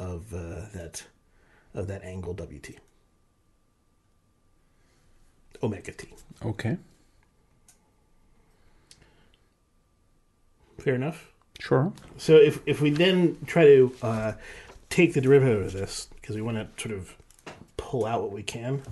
of 0.00 0.34
uh, 0.34 0.66
that 0.74 1.04
of 1.74 1.86
that 1.86 2.02
angle 2.02 2.34
wt. 2.34 2.76
Omega 5.62 5.92
t. 5.92 6.08
Okay. 6.44 6.78
Fair 10.78 10.94
enough. 10.94 11.32
Sure. 11.60 11.92
So 12.16 12.36
if 12.36 12.60
if 12.64 12.80
we 12.80 12.90
then 12.90 13.36
try 13.46 13.64
to 13.64 13.94
uh, 14.02 14.32
take 14.88 15.12
the 15.12 15.20
derivative 15.20 15.66
of 15.66 15.72
this 15.72 16.08
because 16.14 16.34
we 16.34 16.42
want 16.42 16.56
to 16.56 16.82
sort 16.82 16.98
of 16.98 17.14
pull 17.76 18.06
out 18.06 18.22
what 18.22 18.32
we 18.32 18.42
can, 18.42 18.82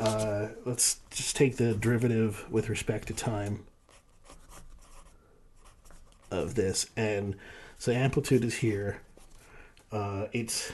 uh, 0.00 0.48
let's 0.64 0.98
just 1.10 1.36
take 1.36 1.56
the 1.56 1.74
derivative 1.74 2.44
with 2.50 2.68
respect 2.68 3.06
to 3.08 3.14
time 3.14 3.64
of 6.32 6.56
this, 6.56 6.90
and 6.96 7.36
so 7.78 7.92
amplitude 7.92 8.44
is 8.44 8.56
here. 8.56 9.00
Uh, 9.90 10.26
it's 10.32 10.72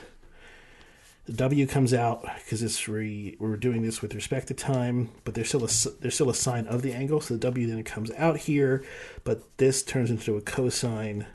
the 1.25 1.33
W 1.33 1.65
comes 1.65 1.93
out 1.93 2.23
because 2.35 2.61
it's 2.61 2.87
re, 2.87 3.35
we're 3.39 3.57
doing 3.57 3.81
this 3.81 4.01
with 4.01 4.13
respect 4.13 4.47
to 4.49 4.53
time, 4.53 5.09
but 5.23 5.33
there's 5.33 5.47
still 5.47 5.63
a 5.63 5.69
there's 6.01 6.13
still 6.13 6.29
a 6.29 6.35
sine 6.35 6.67
of 6.67 6.81
the 6.83 6.93
angle, 6.93 7.19
so 7.19 7.33
the 7.33 7.39
W 7.39 7.65
then 7.67 7.83
comes 7.83 8.11
out 8.11 8.37
here, 8.37 8.83
but 9.23 9.57
this 9.57 9.81
turns 9.81 10.11
into 10.11 10.37
a 10.37 10.41
cosine 10.41 11.25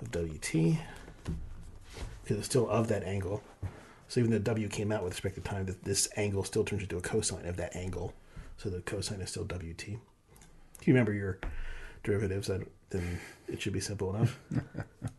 of 0.00 0.12
WT 0.12 0.78
because 2.22 2.38
it's 2.38 2.46
still 2.46 2.68
of 2.68 2.88
that 2.88 3.02
angle. 3.02 3.42
So 4.06 4.20
even 4.20 4.30
though 4.30 4.38
W 4.38 4.68
came 4.68 4.92
out 4.92 5.02
with 5.02 5.12
respect 5.12 5.34
to 5.34 5.40
time, 5.40 5.66
that 5.66 5.84
this 5.84 6.08
angle 6.16 6.44
still 6.44 6.64
turns 6.64 6.82
into 6.82 6.96
a 6.96 7.00
cosine 7.00 7.46
of 7.46 7.56
that 7.56 7.74
angle. 7.74 8.14
So 8.58 8.70
the 8.70 8.80
cosine 8.80 9.20
is 9.20 9.30
still 9.30 9.44
WT. 9.44 9.98
If 10.80 10.86
you 10.86 10.94
remember 10.94 11.12
your 11.12 11.38
derivatives, 12.04 12.48
then 12.90 13.20
it 13.48 13.60
should 13.60 13.72
be 13.72 13.80
simple 13.80 14.14
enough. 14.14 14.38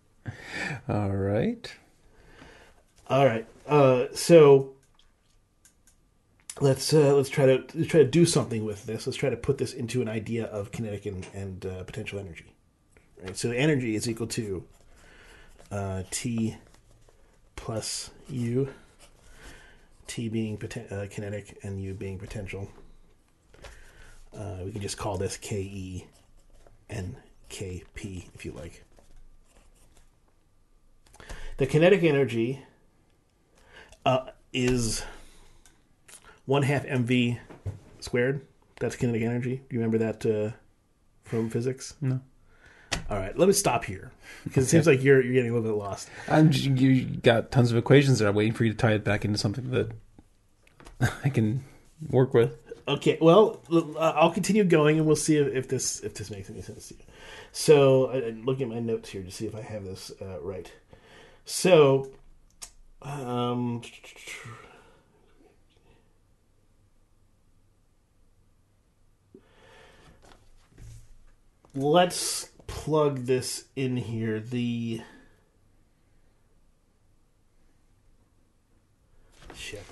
All 0.88 1.10
right. 1.10 1.72
All 3.08 3.26
right. 3.26 3.48
Uh, 3.68 4.06
so 4.14 4.74
let's 6.62 6.94
uh, 6.94 7.16
let's 7.16 7.30
try 7.30 7.46
to 7.46 7.64
let's 7.74 7.88
try 7.88 8.02
to 8.02 8.08
do 8.08 8.26
something 8.26 8.66
with 8.66 8.86
this. 8.86 9.08
Let's 9.08 9.18
try 9.18 9.30
to 9.30 9.38
put 9.38 9.58
this 9.58 9.74
into 9.74 10.02
an 10.02 10.10
idea 10.10 10.46
of 10.46 10.72
kinetic 10.72 11.06
and, 11.06 11.26
and 11.34 11.66
uh, 11.66 11.84
potential 11.84 12.20
energy. 12.20 12.54
Right. 13.24 13.36
So 13.38 13.52
energy 13.52 13.96
is 13.96 14.10
equal 14.10 14.28
to 14.28 14.64
uh, 15.72 16.04
T 16.12 16.58
plus 17.56 18.12
U. 18.30 18.70
T 20.08 20.28
being 20.28 20.58
poten- 20.58 20.92
uh, 20.92 21.08
kinetic 21.08 21.60
and 21.64 21.82
U 21.82 21.94
being 21.94 22.18
potential. 22.18 22.70
Uh, 24.36 24.58
we 24.66 24.72
can 24.72 24.82
just 24.82 24.98
call 24.98 25.18
this 25.18 25.38
K 25.38 25.58
E 25.62 26.06
and 26.90 27.16
KP 27.50 28.26
if 28.34 28.46
you 28.46 28.52
like. 28.52 28.84
The 31.60 31.68
kinetic 31.68 32.04
energy 32.04 32.62
uh, 34.06 34.30
is 34.54 35.04
one 36.46 36.64
half 36.64 36.86
mv 36.86 37.38
squared. 38.00 38.46
That's 38.80 38.96
kinetic 38.96 39.24
energy. 39.24 39.58
Do 39.58 39.76
you 39.76 39.82
remember 39.82 39.98
that 39.98 40.26
uh, 40.26 40.56
from 41.26 41.50
physics? 41.50 41.96
No. 42.00 42.22
All 43.10 43.18
right, 43.18 43.38
let 43.38 43.48
me 43.48 43.54
stop 43.54 43.84
here 43.84 44.14
because 44.46 44.68
it 44.68 44.70
seems 44.70 44.88
like 44.88 45.04
you're 45.04 45.22
you're 45.22 45.34
getting 45.34 45.52
a 45.52 45.54
little 45.54 45.70
bit 45.70 45.78
lost. 45.78 46.10
I'm 46.30 46.54
you 46.54 47.04
got 47.04 47.52
tons 47.52 47.74
of 47.74 47.78
equations 47.78 48.20
there. 48.20 48.30
I'm 48.30 48.36
waiting 48.36 48.54
for 48.54 48.64
you 48.64 48.72
to 48.72 48.78
tie 48.78 48.94
it 48.94 49.04
back 49.04 49.26
into 49.26 49.38
something 49.38 49.70
that 49.72 49.92
I 51.26 51.28
can 51.28 51.66
work 52.10 52.34
with. 52.34 52.56
Okay, 52.88 53.18
well, 53.20 53.62
uh, 53.70 54.14
I'll 54.16 54.32
continue 54.32 54.64
going, 54.64 54.98
and 54.98 55.06
we'll 55.06 55.18
see 55.18 55.36
if, 55.36 55.54
if 55.54 55.68
this 55.68 56.00
if 56.00 56.14
this 56.14 56.32
makes 56.32 56.50
any 56.50 56.62
sense 56.62 56.88
to 56.88 56.94
you. 56.94 57.02
So, 57.52 58.12
I'm 58.12 58.46
looking 58.46 58.72
at 58.72 58.76
my 58.76 58.80
notes 58.80 59.10
here 59.10 59.24
to 59.24 59.32
see 59.32 59.46
if 59.46 59.56
I 59.56 59.62
have 59.62 59.84
this 59.84 60.14
uh, 60.22 60.40
right. 60.40 60.72
So, 61.52 62.12
um, 63.02 63.82
let's 71.74 72.50
plug 72.68 73.26
this 73.26 73.66
in 73.76 73.98
here. 73.98 74.40
The 74.40 75.02
shit. 79.56 79.84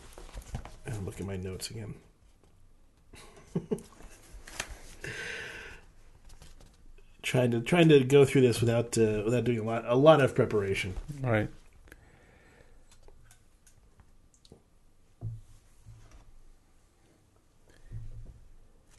I'm 0.85 1.05
looking 1.05 1.27
at 1.27 1.27
my 1.27 1.37
notes 1.37 1.71
again. 1.71 1.95
trying 7.27 7.51
to 7.51 7.59
trying 7.59 7.89
to 7.89 7.99
go 8.05 8.23
through 8.23 8.39
this 8.41 8.61
without 8.61 8.97
uh, 8.97 9.21
without 9.25 9.43
doing 9.43 9.59
a 9.59 9.63
lot 9.63 9.83
a 9.85 9.95
lot 9.95 10.21
of 10.21 10.33
preparation. 10.33 10.95
All 11.23 11.29
right. 11.31 11.49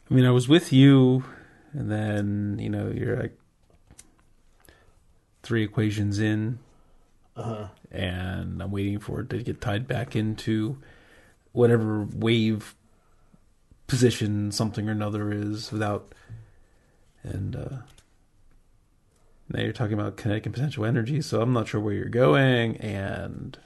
I 0.09 0.13
mean, 0.13 0.25
I 0.25 0.31
was 0.31 0.47
with 0.47 0.73
you, 0.73 1.23
and 1.73 1.91
then 1.91 2.57
you 2.59 2.69
know 2.69 2.91
you're 2.93 3.17
like 3.17 3.37
three 5.43 5.63
equations 5.63 6.19
in, 6.19 6.59
Uh-huh. 7.35 7.67
and 7.91 8.61
I'm 8.61 8.71
waiting 8.71 8.99
for 8.99 9.21
it 9.21 9.29
to 9.31 9.43
get 9.43 9.61
tied 9.61 9.87
back 9.87 10.15
into 10.15 10.77
whatever 11.51 12.03
wave 12.15 12.75
position 13.87 14.51
something 14.51 14.87
or 14.87 14.91
another 14.91 15.31
is 15.31 15.71
without 15.71 16.13
and 17.23 17.55
uh 17.55 17.77
now 19.51 19.61
you're 19.61 19.73
talking 19.73 19.93
about 19.93 20.15
kinetic 20.17 20.45
and 20.45 20.53
potential 20.53 20.85
energy 20.85 21.21
so 21.21 21.41
i'm 21.41 21.53
not 21.53 21.67
sure 21.67 21.81
where 21.81 21.93
you're 21.93 22.05
going 22.05 22.77
and 22.77 23.57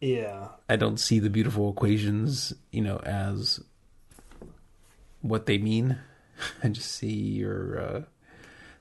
Yeah. 0.00 0.48
i 0.68 0.76
don't 0.76 0.98
see 0.98 1.18
the 1.18 1.30
beautiful 1.30 1.70
equations 1.70 2.52
you 2.70 2.82
know 2.82 2.98
as 2.98 3.60
what 5.22 5.46
they 5.46 5.58
mean 5.58 5.98
i 6.62 6.68
just 6.68 6.90
see 6.92 7.12
your 7.14 7.80
uh 7.80 8.02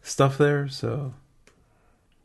stuff 0.01 0.37
there 0.37 0.67
so 0.67 1.13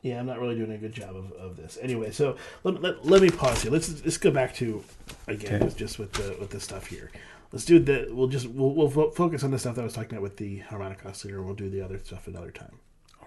Yeah, 0.02 0.18
I'm 0.18 0.26
not 0.26 0.40
really 0.40 0.56
doing 0.56 0.72
a 0.72 0.78
good 0.78 0.92
job 0.94 1.14
of, 1.14 1.30
of 1.32 1.56
this. 1.56 1.76
Anyway, 1.80 2.10
so 2.10 2.36
let, 2.64 2.80
let, 2.80 3.04
let 3.04 3.20
me 3.20 3.28
pause 3.30 3.62
here. 3.62 3.70
Let's 3.70 4.02
let's 4.02 4.16
go 4.16 4.30
back 4.30 4.54
to 4.54 4.82
again 5.28 5.62
Okay. 5.62 5.74
just 5.76 5.98
with 5.98 6.12
the 6.14 6.36
with 6.40 6.48
the 6.50 6.58
stuff 6.60 6.86
here. 6.86 7.10
Let's 7.52 7.64
do 7.64 7.78
the. 7.80 8.08
We'll 8.10 8.28
just 8.28 8.46
we'll, 8.48 8.70
we'll 8.70 9.10
focus 9.10 9.42
on 9.42 9.50
the 9.50 9.58
stuff 9.58 9.74
that 9.74 9.80
I 9.80 9.84
was 9.84 9.94
talking 9.94 10.12
about 10.12 10.22
with 10.22 10.36
the 10.36 10.58
harmonic 10.58 11.04
oscillator. 11.04 11.38
and 11.38 11.46
We'll 11.46 11.56
do 11.56 11.68
the 11.68 11.80
other 11.82 11.98
stuff 11.98 12.28
another 12.28 12.50
time. 12.52 12.78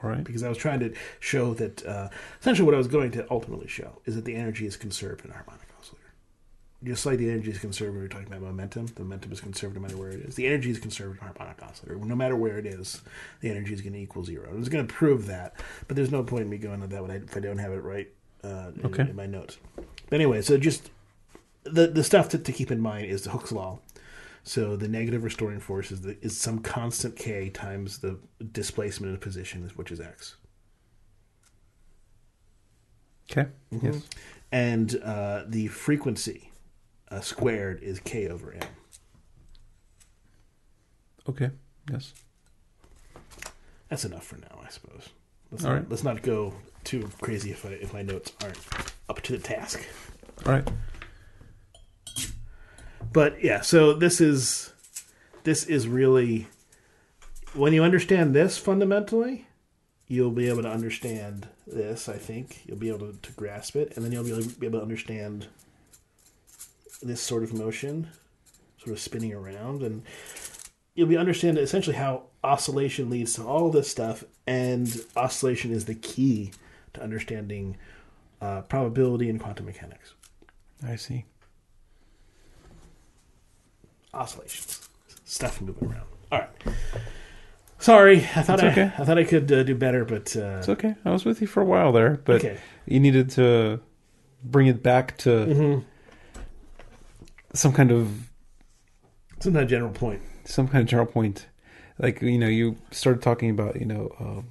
all 0.02 0.10
right. 0.10 0.24
because 0.24 0.44
I 0.44 0.50
was 0.50 0.58
trying 0.58 0.80
to 0.80 0.94
show 1.20 1.54
that 1.56 1.86
uh, 1.86 2.10
essentially 2.40 2.66
what 2.66 2.74
I 2.74 2.78
was 2.78 2.88
going 2.88 3.12
to 3.12 3.26
ultimately 3.30 3.68
show 3.68 4.00
is 4.06 4.16
that 4.16 4.26
the 4.26 4.36
energy 4.36 4.66
is 4.66 4.78
conserved 4.78 5.26
in 5.26 5.32
a 5.32 5.34
harmonic 5.34 5.68
oscillator. 5.80 6.00
Just 6.86 7.06
like 7.06 7.18
the 7.18 7.30
energy 7.30 7.52
is 7.52 7.60
conserved 7.60 7.94
when 7.94 8.02
we're 8.04 8.08
talking 8.10 8.28
about 8.28 8.42
momentum, 8.42 8.88
the 8.88 9.04
momentum 9.04 9.32
is 9.34 9.40
conserved 9.42 9.76
no 9.76 9.82
matter 9.82 9.98
where 9.98 10.10
it 10.12 10.22
is. 10.22 10.36
The 10.36 10.48
energy 10.48 10.70
is 10.70 10.80
conserved 10.80 11.20
in 11.22 11.28
a 11.28 11.32
harmonic 11.32 11.62
oscillator. 11.62 11.98
No 12.06 12.16
matter 12.16 12.36
where 12.38 12.58
it 12.58 12.66
is, 12.66 13.02
the 13.42 13.50
energy 13.50 13.74
is 13.74 13.82
going 13.82 13.94
to 13.94 14.00
equal 14.00 14.24
zero. 14.24 14.50
I 14.50 14.56
was 14.56 14.70
going 14.70 14.86
to 14.88 14.94
prove 14.94 15.26
that, 15.28 15.54
but 15.88 15.96
there's 15.98 16.12
no 16.12 16.24
point 16.24 16.44
in 16.44 16.50
me 16.50 16.58
going 16.58 16.82
on 16.82 16.90
that 16.90 17.02
when 17.02 17.12
I, 17.12 17.16
if 17.16 17.36
I 17.36 17.40
don't 17.42 17.58
have 17.58 17.72
it 17.74 17.84
right 17.84 18.10
uh, 18.44 18.72
in, 18.78 18.86
Okay. 18.86 19.04
in 19.04 19.16
my 19.16 19.26
notes. 19.26 19.58
But 20.10 20.16
anyway, 20.16 20.42
so 20.42 20.58
just 20.58 20.92
the 21.64 21.88
the 21.88 22.04
stuff 22.04 22.28
to, 22.30 22.38
to 22.38 22.52
keep 22.52 22.72
in 22.72 22.80
mind 22.82 23.06
is 23.08 23.24
the 23.24 23.30
Hooke's 23.30 23.52
law. 23.54 23.80
So 24.44 24.76
the 24.76 24.90
negative 24.90 25.24
restoring 25.24 25.60
force 25.62 25.92
is, 25.92 26.02
the, 26.02 26.18
is 26.22 26.38
some 26.38 26.60
constant 26.60 27.16
k 27.16 27.50
times 27.50 28.00
the 28.00 28.20
displacement 28.52 29.14
of 29.14 29.22
position, 29.22 29.70
which 29.76 29.92
is 29.92 30.02
x. 30.02 30.36
Okay. 33.32 33.50
Mm-hmm. 33.74 33.86
Yes. 33.86 34.02
and 34.52 35.02
uh, 35.02 35.44
the 35.48 35.68
frequency 35.68 36.52
uh, 37.10 37.22
squared 37.22 37.82
is 37.82 38.00
k 38.02 38.28
over 38.28 38.54
m. 38.54 38.68
Okay. 41.30 41.50
Yes. 41.90 42.14
That's 43.88 44.04
enough 44.06 44.26
for 44.26 44.38
now, 44.38 44.60
I 44.64 44.70
suppose. 44.70 45.10
Let's, 45.52 45.64
All 45.64 45.72
not, 45.72 45.78
right. 45.78 45.90
let's 45.90 46.04
not 46.04 46.22
go 46.22 46.54
too 46.84 47.10
crazy 47.22 47.52
if 47.52 47.66
I, 47.66 47.70
if 47.70 47.94
my 47.94 48.02
notes 48.02 48.34
aren't 48.42 48.60
up 49.08 49.22
to 49.22 49.32
the 49.32 49.40
task. 49.40 49.86
All 50.46 50.52
right. 50.52 50.68
But 53.14 53.44
yeah, 53.44 53.62
so 53.62 53.94
this 53.94 54.20
is 54.20 54.74
this 55.44 55.66
is 55.66 55.88
really 55.88 56.48
when 57.54 57.72
you 57.72 57.84
understand 57.84 58.34
this 58.34 58.58
fundamentally, 58.58 59.48
you'll 60.08 60.32
be 60.32 60.50
able 60.50 60.64
to 60.64 60.70
understand 60.70 61.48
this. 61.68 62.10
I 62.10 62.18
think 62.18 62.62
you'll 62.66 62.78
be 62.78 62.90
able 62.90 63.12
to, 63.12 63.18
to 63.22 63.32
grasp 63.34 63.76
it, 63.76 63.96
and 63.96 64.04
then 64.04 64.12
you'll 64.12 64.24
be 64.24 64.66
able, 64.66 64.80
to 64.80 64.82
understand 64.82 65.48
this 67.04 67.22
sort 67.22 67.44
of 67.44 67.54
motion, 67.54 68.08
sort 68.80 68.94
of 68.94 69.00
spinning 69.00 69.34
around, 69.34 69.84
and 69.84 70.02
you'll 70.96 71.08
be 71.08 71.18
understand 71.18 71.60
essentially 71.60 71.96
how 71.96 72.24
oscillation 72.44 73.12
leads 73.12 73.36
to 73.36 73.44
all 73.44 73.70
this 73.70 73.92
stuff, 73.92 74.24
and 74.48 75.06
oscillation 75.16 75.72
is 75.72 75.86
the 75.86 75.96
key 75.96 76.52
to 76.94 77.04
understanding 77.04 77.78
uh, 78.42 78.62
probability 78.62 79.30
and 79.30 79.40
quantum 79.40 79.68
mechanics. 79.68 80.16
I 80.84 80.96
see. 80.96 81.26
Oscillations, 84.14 84.88
stuff 85.26 85.62
moving 85.62 85.90
around. 85.90 86.08
All 86.32 86.40
right. 86.40 86.50
Sorry, 87.80 88.20
I 88.36 88.42
thought 88.44 88.56
It's 88.60 88.64
I, 88.64 88.72
okay. 88.72 88.92
I 88.98 89.04
thought 89.06 89.18
I 89.18 89.24
could 89.26 89.52
uh, 89.52 89.64
do 89.64 89.76
better, 89.76 90.06
but 90.06 90.36
uh, 90.38 90.58
It's 90.60 90.70
okay. 90.70 90.96
I 91.04 91.12
was 91.12 91.26
with 91.26 91.42
you 91.42 91.48
for 91.48 91.62
a 91.62 91.66
while 91.66 91.92
there, 91.92 92.22
but 92.24 92.38
okay. 92.38 92.58
you 92.86 93.00
needed 93.00 93.30
to 93.32 93.82
bring 94.44 94.68
it 94.68 94.82
back 94.82 95.18
to 95.20 95.30
Mm-hmm. 95.30 95.80
some 97.54 97.74
kind 97.74 97.92
of 97.92 98.30
some 99.40 99.52
kind 99.54 99.64
of 99.64 99.70
general 99.70 99.92
point. 99.92 100.22
some 100.46 100.68
kind 100.70 100.82
of 100.82 100.88
general 100.88 101.08
point. 101.08 101.48
Like 102.00 102.22
you 102.22 102.38
know, 102.40 102.48
you 102.48 102.78
started 102.92 103.22
talking 103.22 103.50
about 103.50 103.80
you 103.80 103.86
know. 103.86 104.16
Um, 104.20 104.48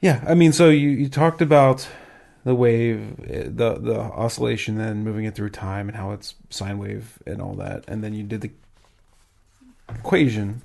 yeah, 0.00 0.24
I 0.26 0.34
mean, 0.34 0.52
so 0.52 0.68
you 0.70 0.88
you 0.90 1.08
talked 1.08 1.42
about 1.42 1.88
the 2.44 2.54
wave, 2.54 3.16
the 3.18 3.78
the 3.80 3.98
oscillation, 4.00 4.76
then 4.76 5.04
moving 5.04 5.24
it 5.24 5.34
through 5.34 5.50
time, 5.50 5.88
and 5.88 5.96
how 5.96 6.12
it's 6.12 6.34
sine 6.50 6.78
wave 6.78 7.18
and 7.26 7.40
all 7.40 7.54
that, 7.54 7.84
and 7.88 8.02
then 8.02 8.14
you 8.14 8.22
did 8.24 8.40
the 8.40 8.50
equation 9.88 10.62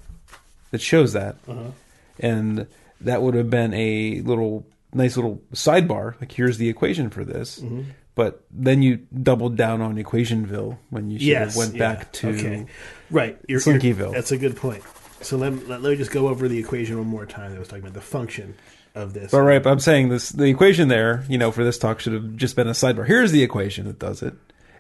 that 0.72 0.82
shows 0.82 1.14
that, 1.14 1.36
Uh-huh. 1.48 1.72
and 2.20 2.68
that 3.02 3.22
would 3.22 3.34
have 3.36 3.50
been 3.50 3.74
a 3.74 4.22
little 4.22 4.66
nice 4.94 5.16
little 5.16 5.42
sidebar. 5.54 6.20
Like 6.20 6.32
here's 6.32 6.58
the 6.58 6.70
equation 6.70 7.10
for 7.10 7.24
this. 7.24 7.60
Mm-hmm. 7.60 7.82
But 8.16 8.42
then 8.50 8.82
you 8.82 8.98
doubled 9.22 9.58
down 9.58 9.80
on 9.80 9.96
Equationville 9.98 10.80
when 10.90 11.12
you 11.12 11.20
should 11.20 11.28
Yes, 11.28 11.50
have 11.54 11.56
went 11.56 11.76
yeah, 11.76 11.94
back 11.94 12.12
to 12.14 12.30
okay. 12.30 12.66
Right, 13.12 13.38
you're, 13.48 13.60
Slinkyville. 13.60 13.98
you're- 13.98 14.12
That's 14.14 14.32
a 14.32 14.38
good 14.40 14.56
point. 14.56 14.82
So 15.22 15.38
let, 15.38 15.68
let, 15.68 15.84
let 15.84 15.92
me 15.92 15.96
just 15.98 16.10
go 16.10 16.28
over 16.28 16.48
the 16.48 16.58
equation 16.58 16.98
one 16.98 17.06
more 17.06 17.28
time. 17.28 17.52
That 17.52 17.58
I 17.58 17.60
was 17.60 17.68
talking 17.68 17.84
about 17.84 17.94
the 17.94 18.02
function 18.02 18.56
of 18.98 19.14
this. 19.14 19.34
All 19.34 19.42
right, 19.42 19.62
but 19.62 19.70
I'm 19.72 19.80
saying 19.80 20.10
this 20.10 20.30
the 20.30 20.46
equation 20.46 20.88
there, 20.88 21.24
you 21.30 21.38
know, 21.38 21.52
for 21.52 21.64
this 21.64 21.78
talk 21.78 22.00
should 22.00 22.14
have 22.14 22.36
just 22.36 22.56
been 22.56 22.68
a 22.68 22.72
sidebar. 22.72 23.06
Here's 23.06 23.32
the 23.32 23.44
equation 23.44 23.86
that 23.88 24.00
does 24.00 24.22
it. 24.22 24.34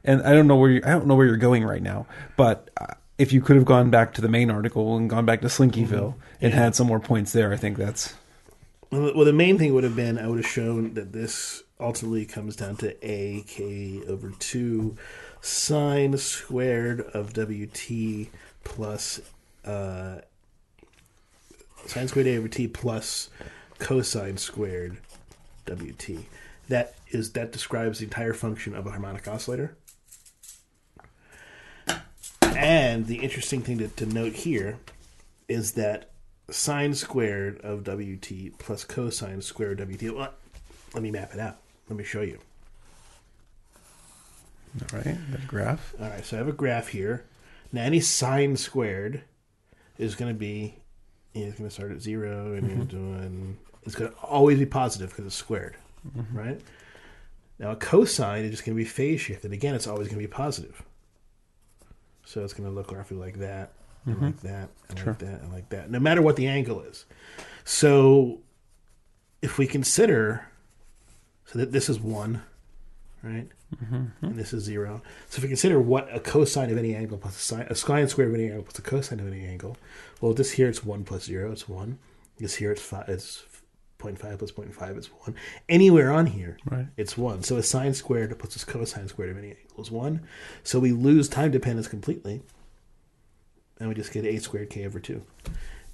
And 0.03 0.21
I 0.23 0.33
don't 0.33 0.47
know 0.47 0.55
where 0.55 0.69
you 0.69 0.81
I 0.85 0.89
don't 0.91 1.07
know 1.07 1.15
where 1.15 1.25
you're 1.27 1.37
going 1.37 1.63
right 1.63 1.81
now, 1.81 2.05
but 2.35 2.69
uh, 2.79 2.93
if 3.17 3.33
you 3.33 3.41
could 3.41 3.55
have 3.55 3.65
gone 3.65 3.89
back 3.89 4.13
to 4.15 4.21
the 4.21 4.27
main 4.29 4.49
article 4.51 4.95
and 4.97 5.09
gone 5.09 5.25
back 5.25 5.41
to 5.41 5.47
Slinkyville 5.47 6.15
and 6.41 6.53
Yeah. 6.53 6.59
had 6.59 6.75
some 6.75 6.87
more 6.87 6.99
points 6.99 7.31
there, 7.33 7.51
I 7.53 7.57
think 7.57 7.77
that's 7.77 8.13
Well, 8.91 9.25
the 9.25 9.33
main 9.33 9.57
thing 9.57 9.73
would 9.73 9.83
have 9.83 9.95
been 9.95 10.17
I 10.17 10.27
would 10.27 10.37
have 10.37 10.47
shown 10.47 10.93
that 10.93 11.11
this 11.13 11.63
ultimately 11.79 12.25
comes 12.25 12.55
down 12.55 12.75
to 12.77 12.95
a 13.07 13.41
k 13.47 14.01
over 14.07 14.31
two 14.39 14.95
sine 15.41 16.17
squared 16.17 17.01
of 17.13 17.33
wt 17.33 18.27
plus 18.63 19.19
uh, 19.65 20.21
sine 21.85 22.07
squared 22.07 22.27
a 22.27 22.37
over 22.37 22.47
t 22.47 22.67
plus 22.67 23.29
cosine 23.79 24.37
squared 24.37 24.97
wt. 25.65 26.19
That 26.69 26.95
is 27.09 27.31
that 27.33 27.51
describes 27.51 27.99
the 27.99 28.05
entire 28.05 28.33
function 28.33 28.75
of 28.75 28.85
a 28.85 28.91
harmonic 28.91 29.27
oscillator. 29.27 29.75
And 32.43 33.05
the 33.05 33.17
interesting 33.17 33.61
thing 33.61 33.77
to, 33.77 33.87
to 33.87 34.05
note 34.05 34.33
here 34.33 34.77
is 35.47 35.73
that 35.73 36.09
sine 36.49 36.95
squared 36.95 37.59
of 37.61 37.83
wt 37.83 38.57
plus 38.57 38.83
cosine 38.83 39.41
squared 39.41 39.79
of 39.79 39.89
wt. 39.89 40.15
Well, 40.15 40.33
let 40.93 41.03
me 41.03 41.11
map 41.11 41.33
it 41.33 41.39
out. 41.39 41.57
Let 41.89 41.97
me 41.97 42.03
show 42.03 42.21
you. 42.21 42.39
all 44.81 44.97
right. 44.97 45.17
That 45.31 45.47
graph. 45.47 45.93
All 45.99 46.09
right, 46.09 46.25
so 46.25 46.37
I 46.37 46.39
have 46.39 46.47
a 46.47 46.53
graph 46.53 46.89
here. 46.89 47.25
Now, 47.71 47.83
any 47.83 47.99
sine 47.99 48.55
squared 48.57 49.23
is 49.97 50.15
going 50.15 50.33
to 50.33 50.37
be, 50.37 50.75
it's 51.33 51.57
going 51.57 51.69
to 51.69 51.73
start 51.73 51.91
at 51.91 52.01
0 52.01 52.53
and 52.53 52.67
you're 52.67 52.77
mm-hmm. 52.77 52.87
doing, 52.87 53.57
it's 53.87 53.95
going 53.95 54.11
to 54.11 54.17
always 54.17 54.59
be 54.59 54.65
positive 54.65 55.09
because 55.09 55.25
it's 55.25 55.35
squared, 55.35 55.77
mm-hmm. 56.07 56.37
right? 56.37 56.61
Now, 57.57 57.71
a 57.71 57.75
cosine 57.75 58.43
is 58.43 58.51
just 58.51 58.65
going 58.65 58.77
to 58.77 58.83
be 58.83 58.87
phase 58.87 59.21
shifted. 59.21 59.51
Again, 59.51 59.73
it's 59.73 59.87
always 59.87 60.07
going 60.07 60.21
to 60.21 60.27
be 60.27 60.31
positive. 60.31 60.83
So 62.25 62.43
it's 62.43 62.53
going 62.53 62.69
to 62.69 62.75
look 62.75 62.91
roughly 62.91 63.17
like 63.17 63.39
that, 63.39 63.71
and 64.05 64.15
mm-hmm. 64.15 64.25
like 64.25 64.41
that, 64.41 64.69
and 64.89 64.99
Sure. 64.99 65.07
like 65.07 65.19
that, 65.19 65.41
and 65.41 65.51
like 65.51 65.69
that, 65.69 65.89
no 65.89 65.99
matter 65.99 66.21
what 66.21 66.35
the 66.35 66.47
angle 66.47 66.81
is. 66.81 67.05
So 67.63 68.41
if 69.41 69.57
we 69.57 69.65
consider, 69.65 70.45
so 71.45 71.59
that 71.59 71.71
this 71.71 71.89
is 71.89 71.99
1, 71.99 72.41
right? 73.23 73.47
Mm-hmm. 73.75 74.25
and 74.25 74.35
this 74.35 74.53
is 74.53 74.63
zero. 74.63 75.01
So 75.29 75.37
if 75.37 75.43
we 75.43 75.49
consider 75.49 75.77
what 75.77 76.07
a 76.13 76.21
cosine 76.21 76.71
of 76.71 76.77
any 76.77 76.95
angle 76.95 77.17
plus 77.17 77.35
a 77.35 77.39
sine, 77.39 77.67
a 77.69 77.75
sine 77.75 78.07
squared 78.07 78.29
of 78.29 78.35
any 78.35 78.45
angle 78.45 78.63
plus 78.63 78.79
a 78.79 78.81
cosine 78.81 79.19
of 79.19 79.27
any 79.27 79.45
angle, 79.45 79.75
well, 80.21 80.33
this 80.33 80.51
here 80.51 80.69
it's 80.69 80.85
one 80.85 81.03
plus 81.03 81.25
zero, 81.25 81.51
it's 81.51 81.67
one. 81.67 81.99
This 82.37 82.55
here 82.55 82.71
it's 82.71 82.81
five, 82.81 83.09
it's 83.09 83.43
0.5 83.99 84.37
plus 84.37 84.51
0.5 84.51 84.97
is 84.97 85.07
one. 85.07 85.35
Anywhere 85.67 86.11
on 86.11 86.27
here, 86.27 86.57
Right. 86.65 86.87
it's 86.97 87.17
one. 87.17 87.43
So 87.43 87.57
a 87.57 87.63
sine 87.63 87.93
squared 87.93 88.37
plus 88.37 88.55
a 88.61 88.65
cosine 88.65 89.07
squared 89.07 89.31
of 89.31 89.37
any 89.37 89.49
angle 89.49 89.81
is 89.83 89.89
one. 89.91 90.21
So 90.63 90.79
we 90.79 90.91
lose 90.91 91.27
time 91.27 91.51
dependence 91.51 91.87
completely, 91.87 92.41
and 93.79 93.89
we 93.89 93.95
just 93.95 94.11
get 94.13 94.25
a 94.25 94.37
squared 94.39 94.69
k 94.69 94.85
over 94.85 94.99
two. 94.99 95.23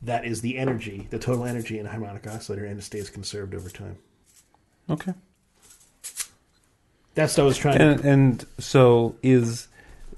That 0.01 0.25
is 0.25 0.41
the 0.41 0.57
energy, 0.57 1.07
the 1.11 1.19
total 1.19 1.45
energy 1.45 1.79
in 1.79 1.85
a 1.85 1.89
harmonic 1.89 2.27
oscillator, 2.27 2.65
and 2.65 2.77
it 2.77 2.83
stays 2.83 3.09
conserved 3.09 3.55
over 3.55 3.69
time. 3.69 3.97
Okay. 4.89 5.13
That's 7.15 7.37
what 7.37 7.43
I 7.43 7.47
was 7.47 7.57
trying 7.57 7.77
to. 7.77 7.83
And 7.85 7.99
and 8.05 8.45
so 8.59 9.15
is 9.23 9.67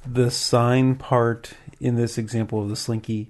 the 0.08 0.32
sine 0.32 0.96
part 0.96 1.54
in 1.80 1.96
this 1.96 2.18
example 2.18 2.62
of 2.62 2.70
the 2.70 2.76
slinky 2.76 3.30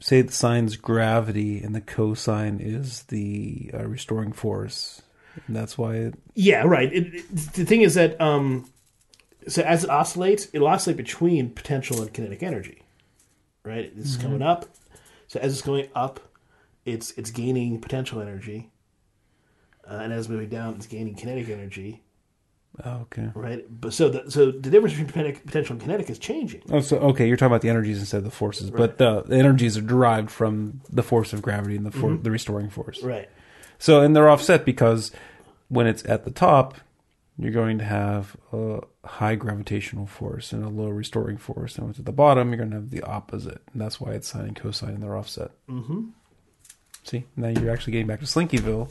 say 0.00 0.22
the 0.22 0.32
sine's 0.32 0.76
gravity 0.76 1.62
and 1.62 1.74
the 1.74 1.80
cosine 1.80 2.60
is 2.60 3.04
the 3.04 3.70
uh, 3.74 3.86
restoring 3.86 4.32
force. 4.32 5.02
And 5.46 5.54
that's 5.56 5.76
why 5.76 5.96
it 5.96 6.14
Yeah, 6.34 6.62
right. 6.62 6.92
It, 6.92 7.14
it- 7.14 7.28
the 7.54 7.64
thing 7.64 7.82
is 7.82 7.94
that 7.94 8.20
um, 8.20 8.70
so 9.48 9.62
as 9.62 9.84
it 9.84 9.90
oscillates, 9.90 10.48
it'll 10.52 10.66
oscillate 10.68 10.96
between 10.96 11.50
potential 11.50 12.00
and 12.02 12.12
kinetic 12.12 12.42
energy. 12.42 12.82
Right, 13.64 13.92
it's 13.96 14.16
coming 14.16 14.42
up. 14.42 14.66
So 15.26 15.40
as 15.40 15.52
it's 15.52 15.62
going 15.62 15.88
up, 15.94 16.20
it's 16.84 17.10
it's 17.18 17.32
gaining 17.32 17.80
potential 17.80 18.20
energy, 18.20 18.70
uh, 19.90 19.94
and 20.02 20.12
as 20.12 20.20
it's 20.20 20.28
moving 20.28 20.48
down, 20.48 20.76
it's 20.76 20.86
gaining 20.86 21.16
kinetic 21.16 21.48
energy. 21.48 22.04
Oh, 22.84 23.00
okay. 23.02 23.30
Right, 23.34 23.64
but 23.68 23.92
so 23.92 24.08
the 24.08 24.30
so 24.30 24.50
the 24.50 24.70
difference 24.70 24.96
between 24.98 25.36
potential 25.36 25.74
and 25.74 25.80
kinetic 25.80 26.10
is 26.10 26.18
changing. 26.18 26.62
Oh, 26.70 26.80
so 26.80 26.98
okay, 26.98 27.26
you're 27.28 27.36
talking 27.36 27.52
about 27.52 27.62
the 27.62 27.70
energies 27.70 27.98
instead 27.98 28.18
of 28.18 28.24
the 28.24 28.30
forces, 28.30 28.70
but 28.70 28.98
the, 28.98 29.22
the 29.22 29.36
energies 29.36 29.76
are 29.76 29.82
derived 29.82 30.30
from 30.30 30.80
the 30.90 31.02
force 31.02 31.32
of 31.32 31.42
gravity 31.42 31.76
and 31.76 31.86
the 31.86 31.90
for, 31.90 32.16
the 32.16 32.30
restoring 32.30 32.70
force. 32.70 33.02
Right. 33.02 33.28
So, 33.78 34.00
and 34.00 34.16
they're 34.16 34.28
offset 34.28 34.64
because 34.64 35.12
when 35.68 35.86
it's 35.86 36.04
at 36.06 36.24
the 36.24 36.30
top, 36.30 36.76
you're 37.38 37.52
going 37.52 37.78
to 37.78 37.84
have 37.84 38.36
a 38.52 38.80
high 39.04 39.34
gravitational 39.34 40.06
force 40.06 40.52
and 40.52 40.64
a 40.64 40.68
low 40.68 40.88
restoring 40.88 41.36
force. 41.36 41.76
And 41.76 41.96
at 41.98 42.04
the 42.04 42.12
bottom, 42.12 42.48
you're 42.48 42.56
going 42.56 42.70
to 42.70 42.76
have 42.76 42.90
the 42.90 43.02
opposite. 43.02 43.60
And 43.72 43.80
that's 43.80 44.00
why 44.00 44.12
it's 44.12 44.28
sine 44.28 44.46
and 44.46 44.56
cosine 44.56 44.94
in 44.94 45.00
their 45.00 45.16
offset. 45.16 45.50
Mm-hmm. 45.68 46.06
See, 47.04 47.24
now 47.36 47.48
you're 47.48 47.70
actually 47.70 47.92
getting 47.92 48.06
back 48.06 48.20
to 48.20 48.26
Slinkyville. 48.26 48.88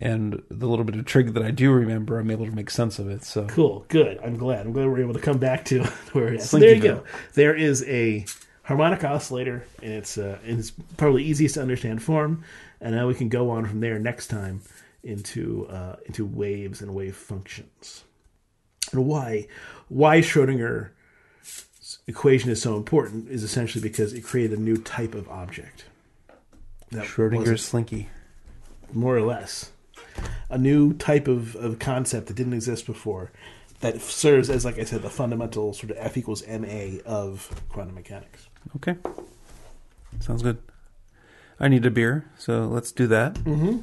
And 0.00 0.42
the 0.50 0.66
little 0.66 0.84
bit 0.84 0.96
of 0.96 1.04
trig 1.04 1.34
that 1.34 1.42
I 1.42 1.52
do 1.52 1.70
remember, 1.70 2.18
I'm 2.18 2.30
able 2.30 2.46
to 2.46 2.52
make 2.52 2.68
sense 2.68 2.98
of 2.98 3.08
it. 3.08 3.24
So 3.24 3.46
Cool. 3.46 3.84
Good. 3.88 4.18
I'm 4.24 4.36
glad. 4.36 4.66
I'm 4.66 4.72
glad 4.72 4.88
we're 4.88 5.00
able 5.00 5.14
to 5.14 5.20
come 5.20 5.38
back 5.38 5.64
to 5.66 5.84
where 6.12 6.24
we're. 6.24 6.38
So 6.38 6.58
there 6.58 6.74
you 6.74 6.82
go. 6.82 7.04
There 7.34 7.54
is 7.54 7.84
a 7.84 8.26
harmonic 8.64 9.04
oscillator, 9.04 9.64
and 9.82 9.92
it's 9.92 10.18
uh, 10.18 10.38
in 10.44 10.58
its 10.58 10.72
probably 10.96 11.22
easiest 11.22 11.54
to 11.54 11.62
understand 11.62 12.02
form. 12.02 12.42
And 12.80 12.94
now 12.94 13.06
we 13.06 13.14
can 13.14 13.28
go 13.28 13.50
on 13.50 13.66
from 13.66 13.80
there 13.80 13.98
next 13.98 14.26
time 14.26 14.62
into 15.04 15.66
uh, 15.68 15.96
into 16.06 16.24
waves 16.24 16.82
and 16.82 16.94
wave 16.94 17.14
functions. 17.16 18.04
And 18.92 19.06
why 19.06 19.46
why 19.88 20.18
Schrodinger 20.18 20.90
equation 22.06 22.50
is 22.50 22.60
so 22.60 22.76
important 22.76 23.28
is 23.28 23.42
essentially 23.42 23.82
because 23.82 24.12
it 24.12 24.22
created 24.22 24.58
a 24.58 24.62
new 24.62 24.76
type 24.76 25.14
of 25.14 25.28
object. 25.28 25.84
That 26.90 27.04
Schrodinger's 27.04 27.64
slinky. 27.64 28.08
More 28.92 29.16
or 29.16 29.22
less. 29.22 29.70
A 30.50 30.58
new 30.58 30.92
type 30.94 31.28
of, 31.28 31.56
of 31.56 31.78
concept 31.78 32.26
that 32.28 32.34
didn't 32.34 32.52
exist 32.52 32.86
before 32.86 33.32
that 33.80 34.00
serves 34.00 34.48
as, 34.48 34.64
like 34.64 34.78
I 34.78 34.84
said, 34.84 35.02
the 35.02 35.10
fundamental 35.10 35.74
sort 35.74 35.90
of 35.90 35.96
F 35.98 36.16
equals 36.16 36.46
ma 36.46 36.98
of 37.04 37.62
quantum 37.68 37.94
mechanics. 37.94 38.48
Okay. 38.76 38.96
Sounds 40.20 40.42
good. 40.42 40.58
I 41.60 41.68
need 41.68 41.84
a 41.86 41.90
beer, 41.90 42.24
so 42.38 42.64
let's 42.66 42.92
do 42.92 43.06
that. 43.08 43.34
Mm-hmm. 43.34 43.78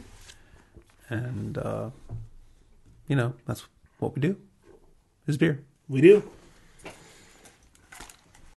And, 1.09 1.57
uh, 1.57 1.89
you 3.07 3.15
know, 3.15 3.33
that's 3.45 3.65
what 3.99 4.15
we 4.15 4.21
do 4.21 4.37
is 5.27 5.37
beer. 5.37 5.63
We 5.87 6.01
do. 6.01 6.23